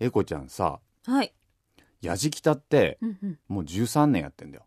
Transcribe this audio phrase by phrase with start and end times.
[0.00, 1.32] エコちゃんさはい。
[2.02, 3.38] やじきたってうんうん。
[3.48, 4.64] もう13年やってんだよ。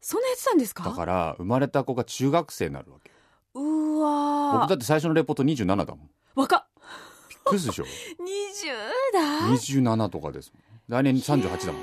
[0.00, 0.84] そんなやってたんですか？
[0.84, 3.10] だから生まれた子が中学生になるわけ。
[3.54, 4.60] うわー。
[4.60, 6.10] 僕だって最初のレポート27だもん。
[6.36, 6.66] 若っ。
[7.28, 7.86] びっくりでしょ？20
[9.12, 10.62] 代27とかですもん。
[10.88, 11.82] 来年38だもん。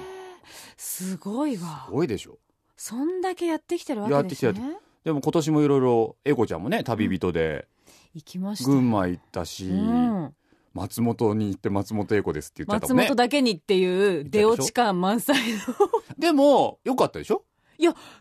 [0.77, 1.83] すごいわ。
[1.87, 2.37] すごいでしょ？
[2.77, 4.47] そんだけやってきてるわけですね。
[4.47, 4.63] やってき
[5.03, 7.67] でも今年もいろいろエコちゃんもね旅人で
[8.13, 8.69] 行きました。
[8.69, 10.33] 群馬行ったし、うん、
[10.73, 13.03] 松本に行って松本エコですって言っちゃったもんね。
[13.03, 15.59] 松本だけにっていう出落ち感満載の。
[16.17, 17.43] でもよかったでしょ？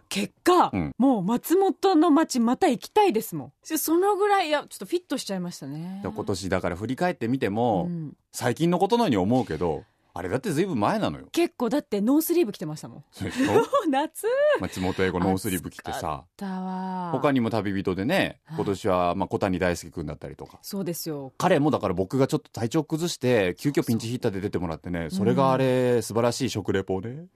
[0.08, 0.92] 結果、うん。
[0.98, 3.78] もう松本の街また行きたいですもん。
[3.78, 6.02] そのぐらいいやちょっとフィットしちゃいましたね。
[6.02, 8.12] 今年だから振り返ってみても、うん。
[8.32, 9.84] 最近のことのように思うけど
[10.14, 11.26] あれだってずいぶん前なのよ。
[11.32, 13.04] 結構だってノースリーブ着てましたもん。
[13.90, 14.26] 夏。
[14.60, 16.24] 松本英語ノースリーブ着てさ。
[16.38, 18.56] 他にも旅人でねはい。
[18.56, 20.58] 今年はまあ小谷大輔君だったりとか。
[20.60, 21.32] そうですよ。
[21.38, 27.26] 彼もだから僕がちょっと体調崩して急遽ピンチヒッターで出てもらってねそれがあれ素晴らしい食レポね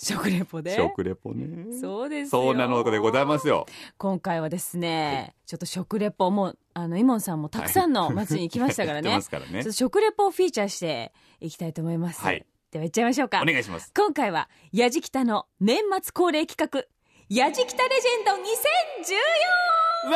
[0.00, 0.76] 食レポで。
[0.76, 1.76] 食レポね。
[1.80, 2.42] そうですよ。
[2.42, 3.66] そうなのでございますよ。
[3.96, 9.72] 今回はですね、ちょっと食レポもあのイモンさんもたくさんの街に行きましたからね、 からね。
[9.72, 12.46] 食レポをフィーチャーしていきたいと思います、はい。
[12.70, 13.40] では行っちゃいましょうか。
[13.42, 13.92] お願いします。
[13.96, 16.84] 今回はやじきたの年末恒例企画
[17.28, 18.36] やじきたレジェンド2014
[20.06, 20.10] ウ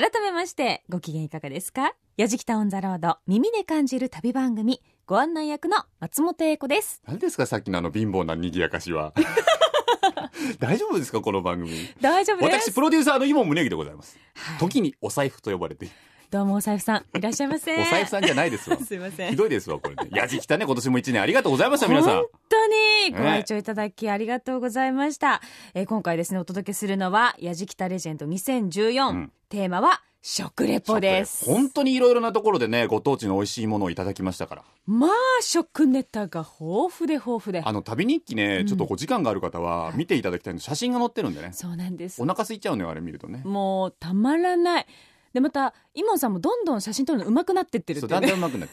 [0.00, 1.94] ェ改めましてご機嫌いかがですか？
[2.18, 7.00] やじきたオンザロード耳で感じる旅番組ご案内役の松本英子です。
[7.06, 9.12] 何ですかさっきのあの貧乏な賑やかしは。
[10.58, 11.70] 大丈夫ですかこの番組？
[12.00, 12.70] 大丈夫です。
[12.70, 14.18] 私プロデューサーの今宗木でございます。
[14.34, 14.58] はい。
[14.58, 15.88] 時にお財布と呼ばれて。
[16.28, 17.72] どうもお財布さんいらっしゃいませ。
[17.72, 18.76] お財布さんじゃないですわ。
[18.84, 19.30] すいません。
[19.30, 20.08] ひどいですわこれね。
[20.10, 22.16] やじきたね今年も一年ありがとうございました皆さん。
[22.16, 25.40] 本当にご愛聴いただきありがとうございました、
[25.72, 29.32] えー今回ですねお届けするのはやじきたレジェンド2014、うん。
[29.50, 31.44] テーマは食レポです。
[31.44, 34.64] 本当にいろいろなところでねご当地の美味しいものをいただきましたから。
[34.86, 35.10] まあ
[35.40, 37.62] 食ネタが豊富で豊富で。
[37.64, 38.66] あの旅日記ね、うん。
[38.66, 41.50] ちょっとお時間がある方は見ていただきたいの写真が載ってるんでね。
[41.52, 42.20] そうなんです。
[42.20, 43.42] お腹空いちゃうのよあれ見るとね。
[43.44, 44.86] もうたまらない。
[45.32, 48.72] でまたイモンさんもどんどん写真撮るの上手くなってってるっそうだんだてねん上手くなる。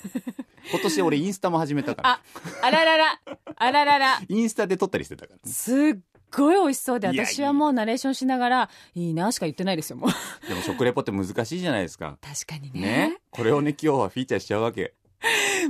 [0.71, 2.09] 今年俺インスタも始めたから。
[2.09, 2.21] あ
[2.63, 3.21] あららら。
[3.55, 4.21] あららら。
[4.27, 5.41] インスタで撮ったりしてたからね。
[5.45, 5.97] すっ
[6.37, 10.47] ごい美味しそうで私はもうナレーションしながらいいなしか言ってないですよもう。
[10.47, 12.17] でも食レポって難しいじゃないですか。
[12.21, 12.81] 確かにね。
[12.81, 13.17] ね。
[13.31, 14.93] これをね今日はフィーチャーしちゃうわけ。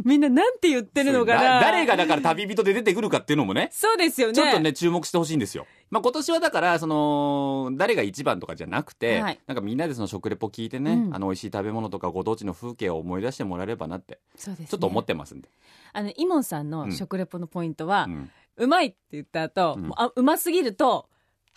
[0.04, 1.42] みんななんて言ってるのかな。
[1.42, 3.70] だ誰がだから旅人で出てくるかっていうのもね。
[3.72, 4.34] そうですよね。
[4.34, 9.40] ちょっとね注目してほしいんですよ、まあ、今年はだからその誰が一番とかじゃなくて、はい。
[9.48, 11.16] なんかみんなでその食レポ聞いてね、うん。
[11.16, 14.68] あの美味しい食べ物とかご当地の風景を思い出してもらえればなってそうですね。
[14.70, 15.50] ちょっと思ってますんで、
[15.94, 18.32] あのイモンさんの食レポのポイントはう、ん。
[18.58, 19.92] うまいって言った後、うん。
[19.96, 21.08] あうますぎると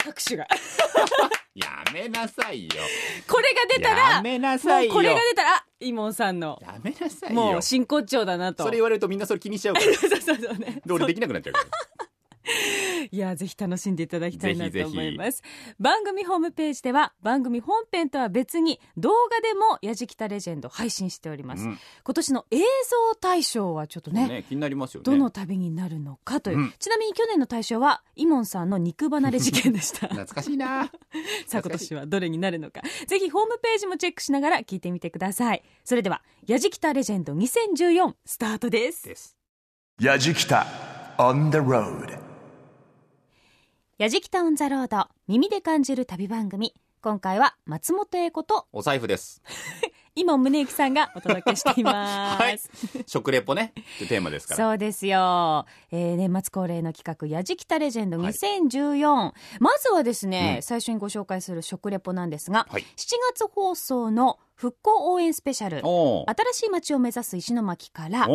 [0.02, 0.46] 拍手が。
[1.54, 2.70] やめなさいよ。
[3.26, 7.40] これが出たやらめなもさいこれが出たらあイモンさんのやめなさいよ。
[7.40, 8.62] もう真骨頂だなと。
[8.62, 9.86] それ言われるとみんなそれ気にしちゃうから。
[9.94, 10.80] そうそうそうね。
[10.86, 12.07] で俺できなくなっちゃうから
[13.10, 14.98] いやぜひ楽しんでいただきたいなとぜひぜひ。
[14.98, 15.42] 思います
[15.78, 21.78] 番組ホームページでは番組本編とは別に動画でもやじきたレジェンド配信しております、うん。
[22.04, 25.04] 今年の映像大賞はちょっとねね気になりますよね。
[25.04, 26.74] どの旅になるのかという、うん。
[26.78, 30.08] ちなみに去年の大賞はイモンさんの肉離れ事件でした。
[30.08, 30.90] 懐かしいな。
[31.46, 32.82] さあ今年はどれになるのか。
[33.06, 35.62] ぜひホームページもチェックしながら聞いてみてください。
[35.84, 39.04] それではやじきたレジェンド2014スタートです。
[39.08, 39.36] です。
[40.00, 40.66] やじきた
[41.18, 42.27] on the road
[43.98, 46.72] やじきたオンザロード耳で感じる旅番組。
[47.00, 49.42] 今回は松本英子とお財布です。
[50.14, 52.60] 今宗行さんがお届けしています、 はい。
[53.08, 53.72] 食レポね。
[53.96, 54.56] ってテーマですから。
[54.56, 60.62] そうですよ、えー年末恒例の企画「やじきたレジェンド2014」まずはですね、うん。
[60.62, 62.82] 最初にご紹介する食レポなんですが、はい。
[62.82, 62.86] 7
[63.34, 65.78] 月放送の復興応援スペシャル。
[65.80, 68.28] 新しい街を目指す石巻から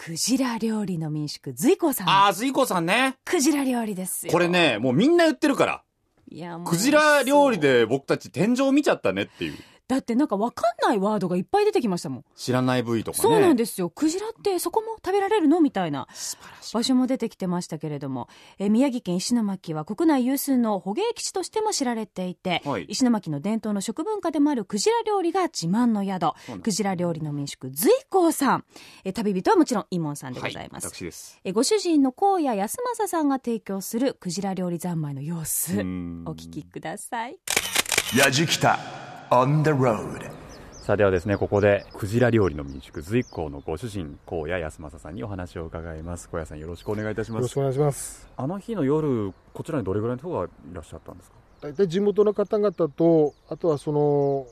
[0.00, 3.16] クジラ料理の民宿随光さんあー随光さんね。
[3.24, 4.32] クジラ料理ですよ。
[4.32, 5.82] これねもうみんな言ってるから。
[6.30, 13.22] いやもうクジラ料理で僕たち天井見ちゃったねっていうだってなんかわかんないワードがいっぱい出てきましたもん、知らない部位とかね。
[13.22, 13.90] そうなんですよ。
[13.90, 15.60] クジラってそこも食べられるの？
[15.60, 16.06] みたいな。
[16.74, 18.28] 場所も出てきてましたけれども、
[18.58, 22.84] えー宮城県石巻は国内有数の捕鯨基地としても知られていて、はい。
[22.84, 26.34] 石巻の伝統の食文化でもあるクジラ料理が自慢の宿。
[26.60, 28.64] クジラ料理の民宿随光さん、
[29.04, 31.40] えー旅人はもちろんイモンさんでございます、はい、私です。
[31.44, 35.72] えーご主人の荒野康政さんが提供するクジラ料理三昧の様子。
[35.72, 35.80] お
[36.32, 37.38] 聞きください。
[38.16, 38.78] やじきた
[39.30, 40.30] on the road.
[40.72, 46.28] さあではですねここでクジラ料理の民宿随光のご主人荒野康政さんにお話を伺います。
[46.32, 47.40] 荒野さんよろしくお願いいたします。
[47.40, 48.28] よろしくお願いします。
[48.36, 51.36] あの日の夜こちらにどれぐらいの人がいらっしゃったんですか？
[51.60, 54.46] 大体地元の方々とあとはその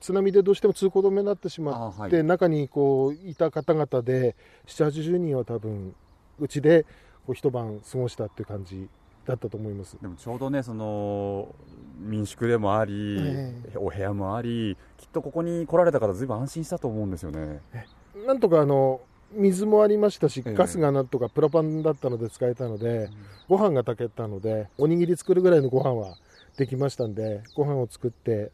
[0.00, 4.36] 津波でどうしても通行止めになってしまって、あはい中にこういた方々で
[4.66, 5.94] 780人は多分
[6.38, 6.84] うちで
[7.26, 8.88] こう一晩過ごしたっていう感じ
[9.26, 9.96] だったと思います。
[10.00, 11.54] でもちょうどねその
[11.98, 17.60] 民宿でもあり、えお部屋もありきっとここに来られた方ずいぶん安心したと思うんですよね。
[18.26, 19.00] なんとかあの
[19.32, 20.54] 水もありましたし、ええ。
[20.54, 23.08] ガスがなんとかプラパンだったので使えたので、
[23.48, 26.16] ご飯が炊けたので、おにぎり作るぐらいのご飯は
[26.56, 28.52] できましたんで、ご飯を作って、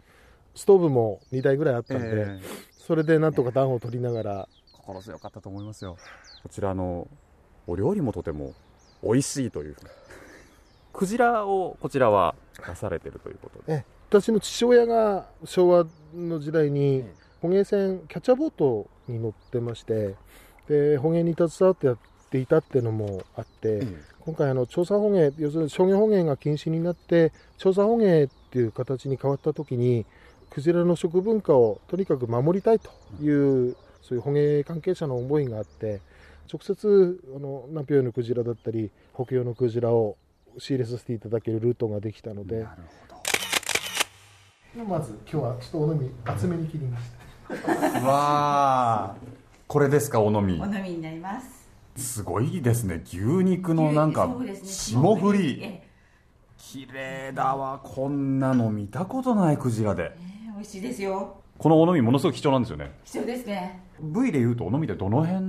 [0.54, 2.40] ストーブも2台ぐらいあったんで、ええ。
[2.70, 5.96] それでなんとか暖を取りながら、心強かったと思いますよ。
[6.42, 7.06] こちらの
[7.66, 8.54] お料理もとても
[9.02, 9.90] 美味しいというふうに
[10.92, 12.34] クジラをこちらは
[12.66, 13.72] 出されてるということで。
[13.72, 20.14] え私の父親が昭和の時代にえ捕鯨船、キャッチャーボートに乗ってまして、
[20.68, 21.98] で捕鯨に携わってやっ
[22.30, 23.86] ていたっていうのもあって、
[24.20, 30.04] 今回あの調査捕鯨要するに商業捕鯨が禁止になって調査捕鯨っていう形に変わった時に
[30.50, 32.90] クジラの食文化をとにかく守りたいと
[33.22, 36.00] いう、そういう捕鯨関係者の思いがあって
[36.52, 40.16] 直接あの南平洋のクジラだったり北洋のクジラを
[40.58, 42.56] 仕入れさせていただけるルートができたので。
[42.56, 42.68] なる
[43.08, 44.84] ほど。
[44.84, 47.04] まず今日はちょっとお飲み厚めに切りまし
[47.62, 48.00] た。
[48.00, 49.30] うわー。
[49.66, 50.60] これですかお飲み。
[50.60, 51.68] お飲みになります。
[51.96, 53.02] すごいですね。
[53.04, 54.28] 牛肉のなんか
[54.64, 55.60] 霜降り。
[55.62, 55.86] え
[56.56, 57.80] 綺麗だわ。
[57.82, 60.12] こんなの見たことないクジラで。
[60.16, 61.36] え美味しいですよ。
[61.58, 62.92] このお飲みものすごく貴重なんですよね。
[63.04, 63.80] 貴重ですね。
[64.00, 65.40] 部位でいうとお飲みってどの辺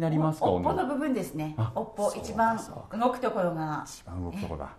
[0.00, 1.54] になりますかおっぽの部分ですね。
[1.58, 1.70] あ。
[1.74, 3.84] おっぽ一番動くところが。
[3.86, 4.64] 一番動くとこだ。
[4.64, 4.70] は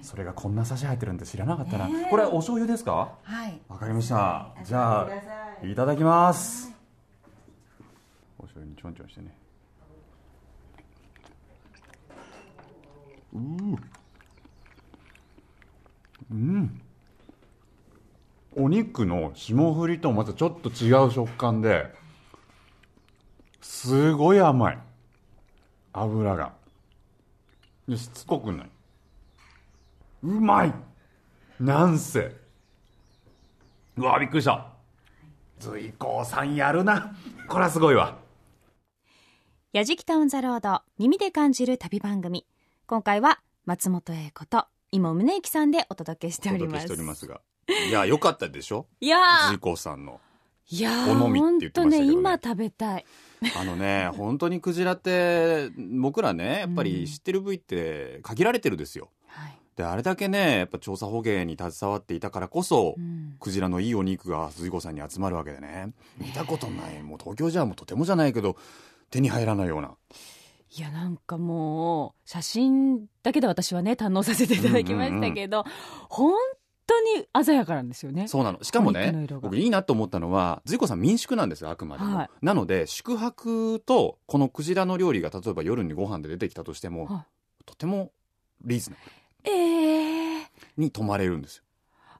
[0.00, 0.02] い。
[0.02, 2.10] それがこんなサシ入ってるんで知らなかったな、ねえ。
[2.10, 3.12] これお醤油ですか？
[3.22, 3.60] はい。
[3.68, 4.48] わかりました。
[4.64, 5.08] じゃあ
[5.62, 6.72] いいただきます。
[8.38, 9.36] お醤油にちょんちょんしてね。
[13.34, 13.78] うー
[16.32, 16.80] うん。
[18.56, 21.86] お肉の霜降りとまたちょっと違う食感で
[23.60, 24.78] すごい甘い。
[25.92, 26.52] 油が。
[27.88, 28.70] でしつこくない。
[30.22, 30.74] うまい。
[31.58, 32.36] なんせ。
[33.96, 34.66] うわびっくりした。
[35.58, 37.14] 随光さんやるな。
[37.48, 38.16] これはすごいわ。
[39.72, 42.46] やじきたオンザロード耳で感じる旅番組。
[42.86, 46.88] 今回は松本英子と今宗行さんでお届けしております。
[47.14, 47.40] すが。
[47.88, 48.86] いや、良かったでしょ？
[49.00, 49.18] いや
[49.48, 50.20] 随光さんの。
[50.72, 53.04] ーいやーお飲みって言ってましたけどね今食べたい
[53.56, 59.08] あのね、 本当にクジラって、僕らね、やっぱり知ってる部位って限られてるですよ。
[59.26, 65.92] はい、で、あれだけね、やっぱ調査捕鯨に携わっていたからこそ、うんクジラのいいお肉が随光さんに集まるわけでね。
[66.18, 67.02] 見たことない。
[67.02, 68.56] もう東京じゃもうとてもじゃないけど、
[69.10, 69.94] 手に入らないような。
[70.76, 75.64] いやなんかもう写真だけで私はね堪能させていただきましたけど、
[76.08, 76.34] 本
[76.90, 77.00] 当
[77.40, 78.26] に鮮やかなんですよね。
[78.28, 78.62] そうなの。
[78.62, 82.16] しかもね僕いいなと思ったのは、随光さん民宿なんですよ、あくまでも。
[82.16, 82.30] はい。
[82.42, 87.26] なので、宿泊と、このクジラの料理が例えば夜にご飯で出てきたとしても、は
[87.66, 88.12] とても
[88.64, 88.96] リーズナ
[89.44, 90.46] ブええル
[90.76, 91.64] に泊まれるんですよ。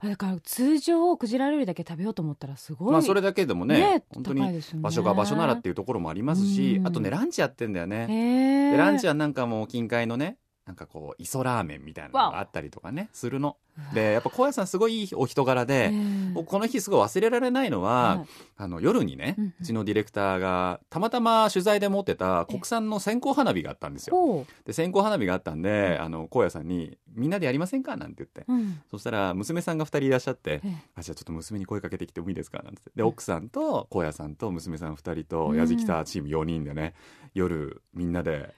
[0.02, 8.74] あだから通常クジラ料理だけ食べようと思ったらすごい、まあそれだけでもね、ね本当に場所が場所ならっていうところもありますし、うんあとね、ランチやってんだよね。
[8.76, 10.38] ランチはなんかもう近海のね、
[10.70, 13.56] なんかこう、磯ラーメンみたいなのがあったりとかね、するの。
[13.92, 15.92] で、やっぱ高野さんすごいいいお人柄で、
[16.32, 18.26] 僕この日すごい忘れられないのは、はい。
[18.56, 19.54] あの夜にね、ううん。
[19.64, 24.46] ちのディレクターがたまたま取材で持ってた国産の線香花火があったんですよ。
[24.64, 28.80] で線香花火があったんで、あの高野さんに「みんなでやりませんか?」なんて言って、うん。
[28.92, 35.56] そしたら娘さんが2人いらっしゃってええ「あじゃあちょっと娘に声かけてきてもいいですか?」なんてで奥さんと高野さんと娘さん2人とうん。
[35.56, 36.94] 矢敷タチーム4人でね
[37.34, 38.54] 夜みんなで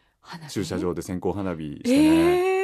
[0.49, 2.63] 駐車場で線香花火してね、ええ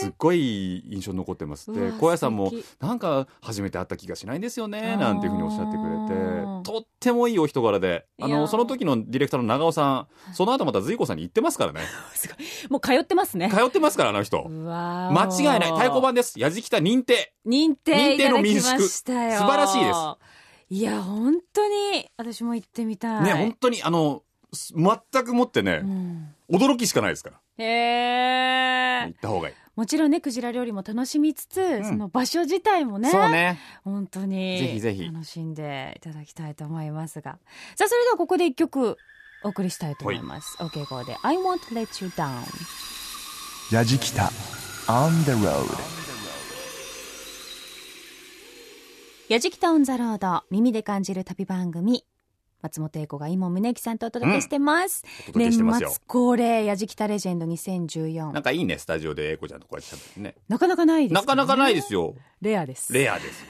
[0.00, 1.72] すっごい印象に残ってます。
[1.72, 6.36] でうわ高野さんもなんか初めて会った気がしないんですよねなんていうふうにおっしゃってくれて。
[6.62, 8.06] とってもいいお人柄で。
[8.20, 11.80] あのその時のディレクターの長尾さんその後また随子さんに言ってますからね。
[12.14, 12.36] すごい。
[12.70, 13.50] もう通ってますね。
[13.50, 14.46] 通ってますからあの人。
[14.48, 15.60] 間違いない。
[15.72, 16.38] 太鼓判です。
[16.38, 17.32] 矢敷北認定。
[17.46, 18.82] 認定い認定の民宿。
[18.82, 19.98] 素晴らしいです。
[20.68, 23.22] いや本当に私も行ってみたい。
[23.22, 24.22] ね本当にあの
[24.52, 27.40] す全くもってねう、ん驚きしかないですから。
[27.58, 31.84] へえ行った方がいい、もちろんねクジラ料理も楽しみつつ、ん。
[31.84, 33.58] その場所自体もねそうね。
[33.84, 35.04] 本当にぜひぜひ。
[35.06, 37.38] 楽しんでいただきたいと思いますが。
[37.74, 38.96] さあそれではここで一曲
[39.42, 42.42] お送りしたいと思います、OK 号で「I won't let you down
[43.72, 44.30] ヤジキタ
[44.88, 45.66] on the road」
[49.28, 52.04] やじきたオンザロード耳で感じる旅番組
[52.62, 55.04] 松本英子が今宗行さんとお届けしてます。
[55.28, 58.32] お届けしてますよ年末恒例、やじきたレジェンド2014。
[58.32, 60.34] なんかいいね、スタジオで英子ちゃんとこうやって喋ってね。
[60.48, 62.14] なかなかないです、なかなかないですよ。
[62.40, 62.92] レアです。
[62.92, 63.44] レアです。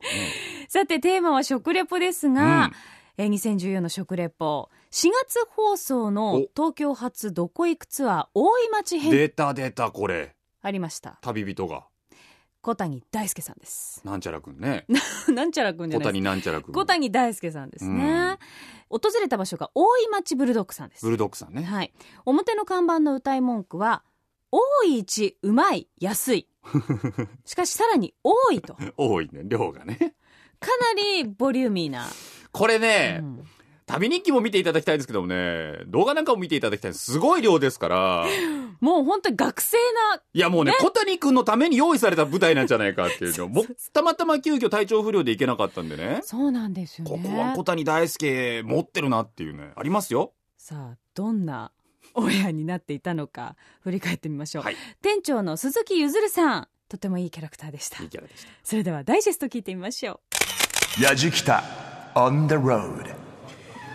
[0.68, 4.68] さて、テーマは食レポですが、えー2014の食レポ。
[4.90, 10.36] 4月放送の東京発どこ行くツアー大井町編出た出た、これ。
[10.60, 11.18] ありました。
[11.22, 11.86] 旅人が。
[12.66, 14.02] 小谷大輔さんです。
[14.04, 14.86] なんちゃらくんね。
[15.32, 16.74] なんちゃらくんじゃ小ないです谷なんちゃらくん。
[16.74, 18.38] 小谷大輔さんですね。
[18.90, 21.12] 訪れた場所が大井町ブルドッグさんですブ。
[21.12, 21.62] ルドッグさんね。
[21.62, 21.92] はい。
[22.24, 24.02] 表の看板の歌い文句は、
[24.50, 26.48] 多い一、うまい、安い。
[27.46, 28.74] しかしさらに多いと。
[28.74, 30.16] か 多いね、量がね。
[30.60, 32.08] なりボリューミーな。
[32.50, 33.44] これね、うん
[33.86, 36.94] 旅日記も見ていただきたいんですけどもね、動画なんかも見ていただきたい。
[36.94, 38.26] すごい量ですから。
[38.80, 39.76] もう本当に学生
[40.12, 43.46] な、いやもうね、小谷くんのために用意された舞台なんじゃないかっていうの。
[43.48, 46.20] 僕、たまたま急遽体調不良で行けなかったんでね。
[46.24, 47.10] そうなんですよね。
[47.10, 50.32] ここは小谷大輔持ってるなっていうね、ありますよ。
[50.56, 51.70] さあ、どんな
[52.14, 54.64] 親になっていたのか、振り返ってみましょう。
[54.64, 58.08] はい店長の鈴木ゆずるさん、とてもいいキャラクターでしたいい。
[58.08, 58.50] キャラでした。
[58.64, 60.20] それではダイジェスト聞いてみましょ
[61.00, 61.62] やじきた
[62.14, 63.25] on the road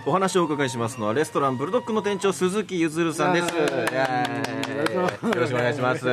[0.06, 3.48] お話をお伺いしますのはレストランブルドッグの店長鈴木ゆずるさんです。
[3.56, 3.62] よ
[5.36, 6.06] ろしくお願いします。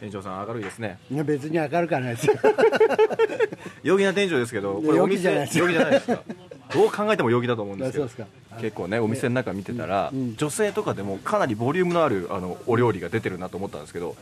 [0.00, 0.98] 店長さん明るいですね。
[1.10, 2.28] いや別に明るくはないです
[3.82, 5.58] 陽気な店長ですけどこれ陽お店気じゃないです。
[5.58, 6.22] 陽気じゃないですか。
[6.72, 8.08] どう考えても陽気だと思うんですけど。
[8.08, 8.60] そうですか。
[8.60, 14.16] 結構ねお店の中見てたら、女性とかでもかなりボリュームのあるあのお料理が出てるなと思ったんですけど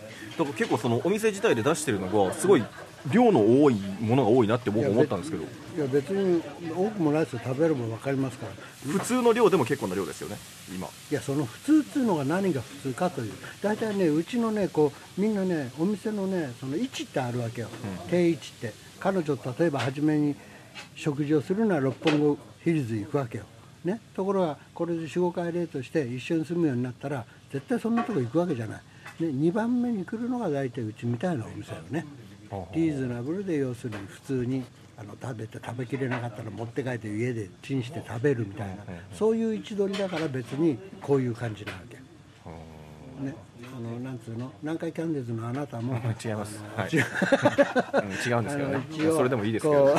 [0.58, 2.64] 結構そのお店自体で出してるのがすごい
[3.12, 5.44] 量の多いものが多いなって僕思ったんですけど。
[5.44, 5.46] い
[5.78, 6.42] や別に
[6.74, 7.40] 多くもないですよ。
[7.44, 8.52] 食べれば分かりますから。
[8.92, 10.36] 普通の量でも結構な量ですよね
[10.74, 10.88] 今。
[10.88, 13.32] いやその普通っていうのが何が普通かという。
[13.62, 17.68] 大体ねうちのねこうみんなねお店のねその位置ってあるわけよ、
[18.10, 18.72] 定位置って。
[18.98, 20.34] 彼女と例えば初めに
[20.94, 23.44] 食事をするなら六本木ヒルズ行くわけよ。
[23.84, 24.00] ね。
[24.14, 32.04] ところがこれで45回例として一緒に住むようになったら絶対そんなとこ行くわけじゃない、ね、2番目に来るのが大体うちみたいなお店よね
[32.74, 34.64] リーズナブルで要するに普通に
[34.98, 38.76] あの食べて食べきれなかったら持って帰って家でチンして食べるみたいな
[39.12, 41.96] そういう位置取りだから別にこういう感じなわけ。
[43.22, 43.34] ね、
[43.74, 46.62] あのなんつうの南海キャンディーズのあなたも違います。
[46.76, 46.90] はい。
[46.94, 47.04] 違う
[48.02, 48.80] うんですけどね。
[49.10, 49.94] それでもいいですけど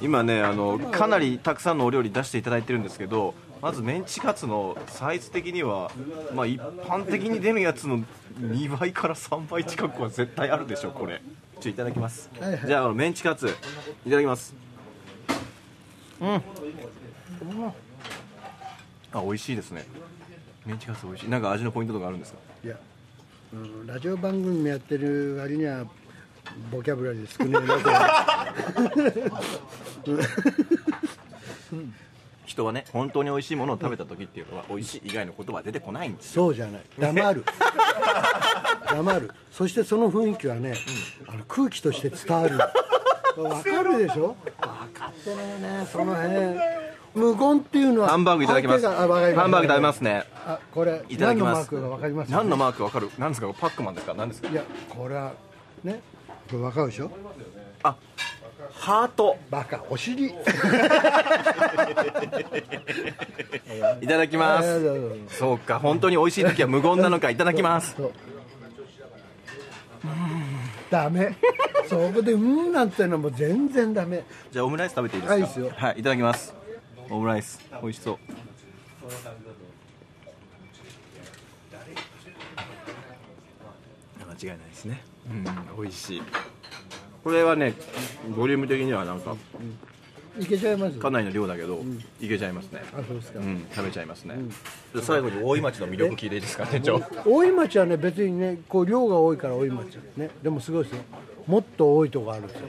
[0.00, 5.90] 今ねあのかなりたくさんのお料理出していただいてるんですけどまずメンチカツのサイズ的には、
[6.32, 8.04] まあ、一般的に出るやつの
[8.40, 11.20] 2倍から3倍近くは絶対あるでしょこれ。
[11.60, 12.62] ちょいただきます、はいはい。
[12.64, 13.48] じゃああのメンチカツ
[14.06, 14.54] いただきます。
[16.20, 16.28] うん。
[19.12, 19.84] あ美味しいですね。
[20.64, 21.28] メンチカツ美味しい。
[21.28, 22.38] なんか味のポイントとかあるんですか？
[22.64, 22.78] いや、
[23.52, 25.84] うん、ラジオ番組やってる割には
[26.70, 27.78] ボキャブラリー少ねえな
[30.04, 30.12] と
[32.44, 36.82] 人はね本当に美味しいものを食べた時っていうのは美味しい以外の言葉は出てこないんですそうじゃない。
[36.98, 37.44] 黙る。
[38.90, 39.30] 黙る。
[39.52, 40.74] そしてその雰囲気はね、
[41.26, 42.56] あの空気として伝わる。
[42.58, 42.70] わ
[43.62, 44.34] かるでしょ？
[44.60, 46.58] 分かってないよねその辺。
[47.14, 48.86] 無言っていうのはハンバーグいただきます。
[48.86, 50.24] ハンバーグ食べますね。
[50.46, 51.68] あこれいただきます。
[51.74, 52.32] 何のマークが分かります？
[52.32, 53.10] 何のマークわかる？
[53.18, 53.48] 何ですか？
[53.52, 54.14] パックマンですか？
[54.14, 54.48] 何ですか？
[54.48, 55.32] いやこれは
[55.84, 56.00] ね
[56.50, 57.10] これ分かるでしょ？
[57.82, 57.96] あ
[58.72, 59.36] ハート。
[59.50, 60.26] バカお尻。
[64.00, 65.26] いただきます。
[65.28, 67.30] そうか本当に美味しい時は無言なのか。
[67.30, 67.96] いただきます。
[70.90, 71.34] ダメ。
[71.88, 74.24] そこで「うん」なんてのはもう全然ダメ。
[74.50, 75.86] じゃあオムライス食べていいですか？
[75.86, 76.54] はいいただきます。
[77.10, 77.60] オムライス。
[77.82, 78.18] 美味しそう
[84.40, 85.02] 違いないですね。
[85.30, 86.22] うん美味しい。
[87.24, 87.74] これはね
[88.36, 89.34] ボリューム的にはなんか
[90.38, 90.98] いけちゃいます？
[90.98, 91.82] かなりの量だけど、
[92.20, 92.80] いけちゃいますね。
[92.92, 94.36] あそうですか、うん食べちゃいますね、
[94.94, 100.30] で最後に大井町の魅力聞いていいですか店長大井町はね別にねこう量が多いから大井町ね。
[100.42, 101.02] でもすごいですよ。
[101.48, 102.68] もっと多いとこあるんですよ。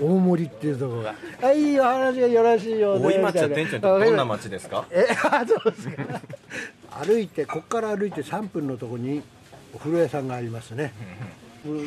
[0.00, 4.84] 大森っていうところが「あいいお話がよろしいよね」大井町は店長にとってどんな町ですか？
[4.90, 6.20] えあそうですか。
[7.02, 9.22] 歩いてここから歩いて3分のところに
[9.76, 10.90] お風呂屋さんがありますね、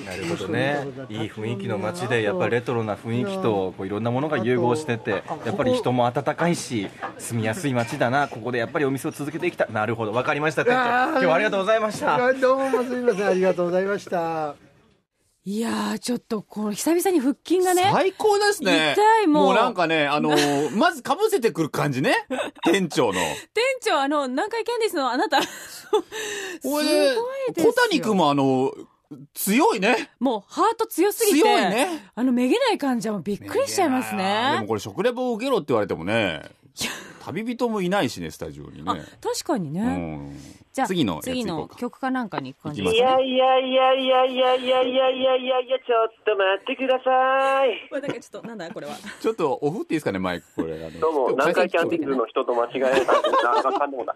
[0.06, 0.86] なるほどね。
[1.10, 9.66] いい雰囲気の街でやっぱりレトロな雰囲気とこういろんなものが融合しててやっぱり人も温かいし住みやすい街だなここでやっぱりお店を続けていきた。
[9.66, 10.12] いなるほど。
[10.12, 11.10] 分かりました店長。
[11.14, 12.24] 今日はありがとうございました。
[12.24, 13.28] あどうもすみません。
[13.28, 14.69] ありがとうございました
[15.46, 17.90] いやー、ちょっと、この久々に腹筋がね。
[17.92, 18.94] 最高ですね。
[18.96, 22.14] 痛いもうもうなんかね、あのー まず被せてくる感じね。
[22.66, 23.14] 店長の。
[23.14, 25.50] 店長、あの、南海キャンディースのあなた、す
[26.64, 26.92] ごいで
[27.56, 27.72] すよ。
[27.72, 28.74] 小谷君もあの、
[29.34, 30.12] 強いね。
[30.20, 31.40] もう、ハート強すぎて。
[31.40, 32.12] 強いね。
[32.14, 34.68] あの、めげない感じはもうびっくりしちゃいますいやーでもね。
[34.68, 36.44] これ食レポを受けろって言われてもね、
[37.24, 39.82] 旅人もいないしねスタジオにあね、確かにね。
[39.82, 40.40] うん
[40.80, 43.26] じゃあ、次の次の曲かなんかに行く感じですかね。
[43.28, 47.90] いやいやいやいやいやいやいやいやいやちょっと待ってください。
[47.90, 48.96] これなんかちょっと、なんだこれは。
[49.20, 53.14] ちょっとオフっていいですかねマイクこれあのどうも、南海キャンディーズなの人と間違えられた。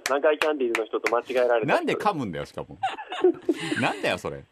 [0.08, 1.74] 南海キャンディーズの人と間違えられた。
[1.74, 2.78] なんで噛むんだよしかも
[3.82, 4.44] なんだよそれ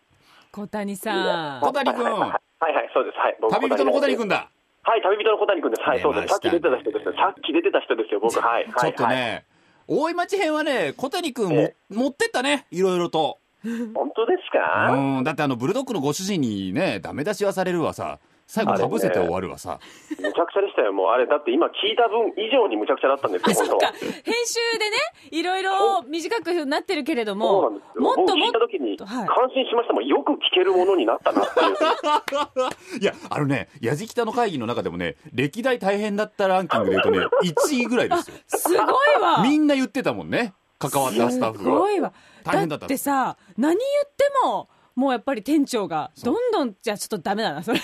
[0.51, 1.61] 小谷さん。
[1.61, 3.17] 小谷君はいはい、そうです。
[3.17, 3.37] はい。
[3.39, 4.49] 僕旅人の小谷君だ
[4.83, 5.81] はい、旅人の小谷君です。
[5.83, 6.27] はい、そうです。
[6.27, 7.13] さっき出てた人ですよ。
[7.13, 8.39] さっき出てた人ですよ、僕。
[8.39, 8.65] はい。
[8.65, 9.15] ちょっとはい。
[9.15, 9.45] ね
[9.93, 13.39] 大井町編はね小谷君もえ持ってったねいろいろと。
[13.61, 14.93] 本当ですか？
[14.93, 18.19] うんだってあのブルドッグのご主人にねダメ出しはされるわさ
[18.51, 19.79] 最後かぶせて終わるわさ
[20.09, 20.91] むちゃくちゃでしたよ。
[20.91, 23.93] もうあれ、だって今聞いた分以上にむちゃくちゃだったんですよ、本当は。
[23.93, 24.97] 編集でね、
[25.31, 28.01] いろいろ短くなってるけれども、なんですよ。
[28.01, 30.05] もっと僕聞いたもっと、時にはい感心しましたもん。
[30.05, 31.71] よく聞けるものになったなっていう。
[32.99, 37.19] いやあのねやじきたの会議の中でもね歴代大変だったランキングで言うとね
[37.71, 38.85] 1位ぐらいですよすごい
[39.21, 39.43] わ。
[39.43, 42.11] みんな言ってたもんね関わったスタッすフがごいわ。
[42.43, 47.79] だ大変だったってさ、何言っても、もうやっぱり店長が、どんどん、じゃあちょっとダメだな、それ。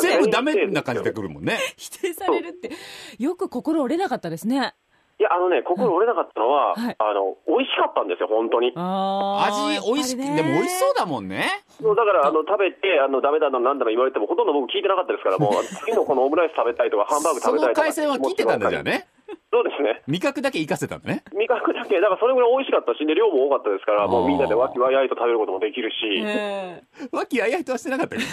[0.00, 2.70] 全部ダメな感じで来るもんね 否定されるって。
[3.18, 4.74] よく心折れなかったですね。
[5.18, 8.74] いや、あのね、心折れなかったのは、はいあの、美味しかったんですよ、本当に。
[8.76, 17.82] 味美味しく、でも美味しそうだもんねそうだから、あの、食べて、あの、ダメだの、なんだの言われても、ほとんど僕聞いてなかったですから、もう、次のこのオムライス食べたいとか、ハンバーグその食べたいとか。
[17.82, 19.08] 回線は聞いてたんだじゃあね
[19.52, 20.02] そうですね。
[20.06, 25.96] 味覚だけ活かせたんだね味覚だけ、だからそれぐらい美味しかったし、で、量も多かったですから、もうみんなでわきわやいと食べることもできるし。
[26.24, 28.28] え和気あいあいとはしてなかったけど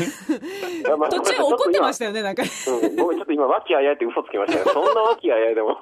[0.98, 2.12] ね 途中怒ってましたよ。
[2.12, 2.44] よね、なんか。
[2.44, 4.72] うん、ごめん、ちょっと今、わきあいあいって嘘つきましたね。
[4.72, 5.70] そんなわきあいあいでも。
[5.72, 5.78] ね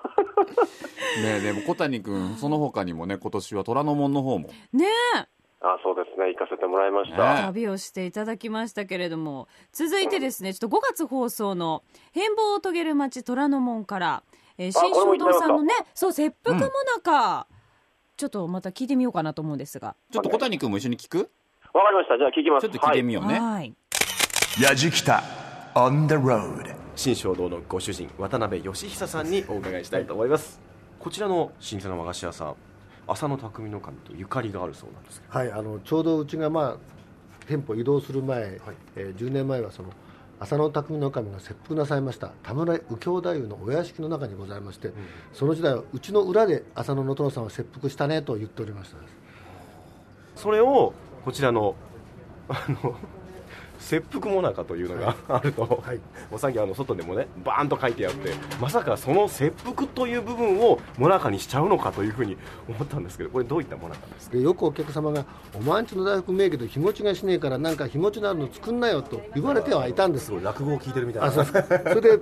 [1.37, 4.85] えでも小谷君その他にもね今年は虎ノ門の方もね
[5.63, 6.29] あ、そうですね。
[6.29, 7.43] 行かせてもらいましえ、た。
[7.43, 14.23] 旅をしていただきましたけれども、続いてですね、ちょっと5月放送の変貌を遂げる街虎ノ門から、
[14.61, 16.69] えー、新これも正堂さんのねそう、切腹もな
[17.01, 17.47] か、
[18.15, 19.95] ちょっとまた聞いてみようかなと思うんですが。
[20.11, 21.17] ちょっと小谷君も一緒に聞く？
[21.73, 22.17] わかりました。
[22.19, 22.61] じゃあ聞きます。
[22.61, 23.73] ちょっと聞いてみようね、はい。
[24.61, 25.23] やじきた
[25.73, 30.61] on the road 新正堂のご主人渡辺義久さんにお伺いしたいと思います。
[30.99, 32.55] こちらの老舗の和菓子屋さん
[33.07, 35.39] 浅野匠の神とゆかりがあるそうなんですけど。
[35.39, 36.77] はい、あのちょうどうちが、まあ、
[37.47, 38.61] 店舗移動する前、
[38.95, 39.89] えー10年前はその
[40.41, 44.91] 浅野匠の神が切腹なさいました田村右京太夫のお屋敷の中にございまして、
[45.33, 48.97] その時代はうちの裏で浅野の殿さんは切腹したねと言っておりました
[50.35, 51.75] それをこちらの
[52.49, 52.95] あの
[53.81, 55.97] 切腹もなかというのがあると、はい。
[56.29, 62.37] もうさっきあの外でもねバーンと書いてあってまさかその切腹という部分をもなかにしちゃうのかというふうに
[62.69, 64.37] 思ったんですけどこれどういったもなかですか？
[64.37, 70.31] でよくお客様が「お前んちの大福名義で日持ちがしねえからなんか日持ちのあるの作んなよ」と言われてはいたんです。
[70.41, 71.45] 落語を聞いてるみたいあそう。
[71.45, 71.53] そ
[71.95, 72.19] れで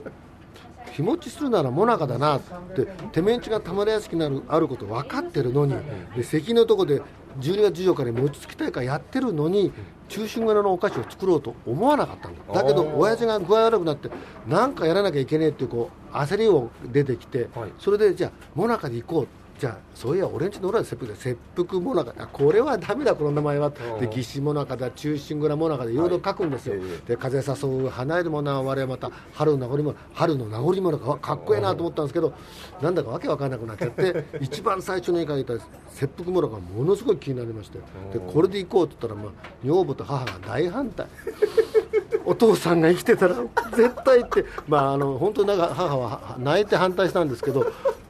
[1.00, 2.42] 日持ちするならもなかだなっ
[2.76, 5.76] て手面地が田村屋敷にあるあること分かってるのに
[6.16, 7.02] で関のとこで
[7.40, 9.72] 12月14日に餅つき大会やってるのに
[10.10, 12.54] 中心蔵のお菓子を作ろうと思わなかったんだ。
[12.54, 14.10] だけど親父が具合悪くなって
[14.48, 17.74] 何かやらなきゃいけねえっていうこう焦りを出てきて、はい。
[17.78, 19.28] それでじゃあもなかで行こう
[19.60, 23.69] じゃあそういや俺んちの裏で切腹で切腹もなかあこれはダメだこの名前は。
[23.69, 25.98] で義士もなかだ中心蔵もなかでい。
[25.98, 32.34] ろいろ書くんですよ、で風誘う花よりもな我々また春の名残も春の名残もなかかっこええなと思ったんですけど
[32.82, 35.56] なんだかわけわかんなくなっちゃって 一番最初に書いた
[35.89, 37.80] 切腹もなかがものすごい気になりまして
[38.13, 41.06] でこれで行こうって言ったら、まあ、女房と母が大反対。
[42.26, 43.36] お父さんが生きてたら
[43.76, 47.65] 絶対って、まあ、あの本当になんか母は泣いて反対したんですけど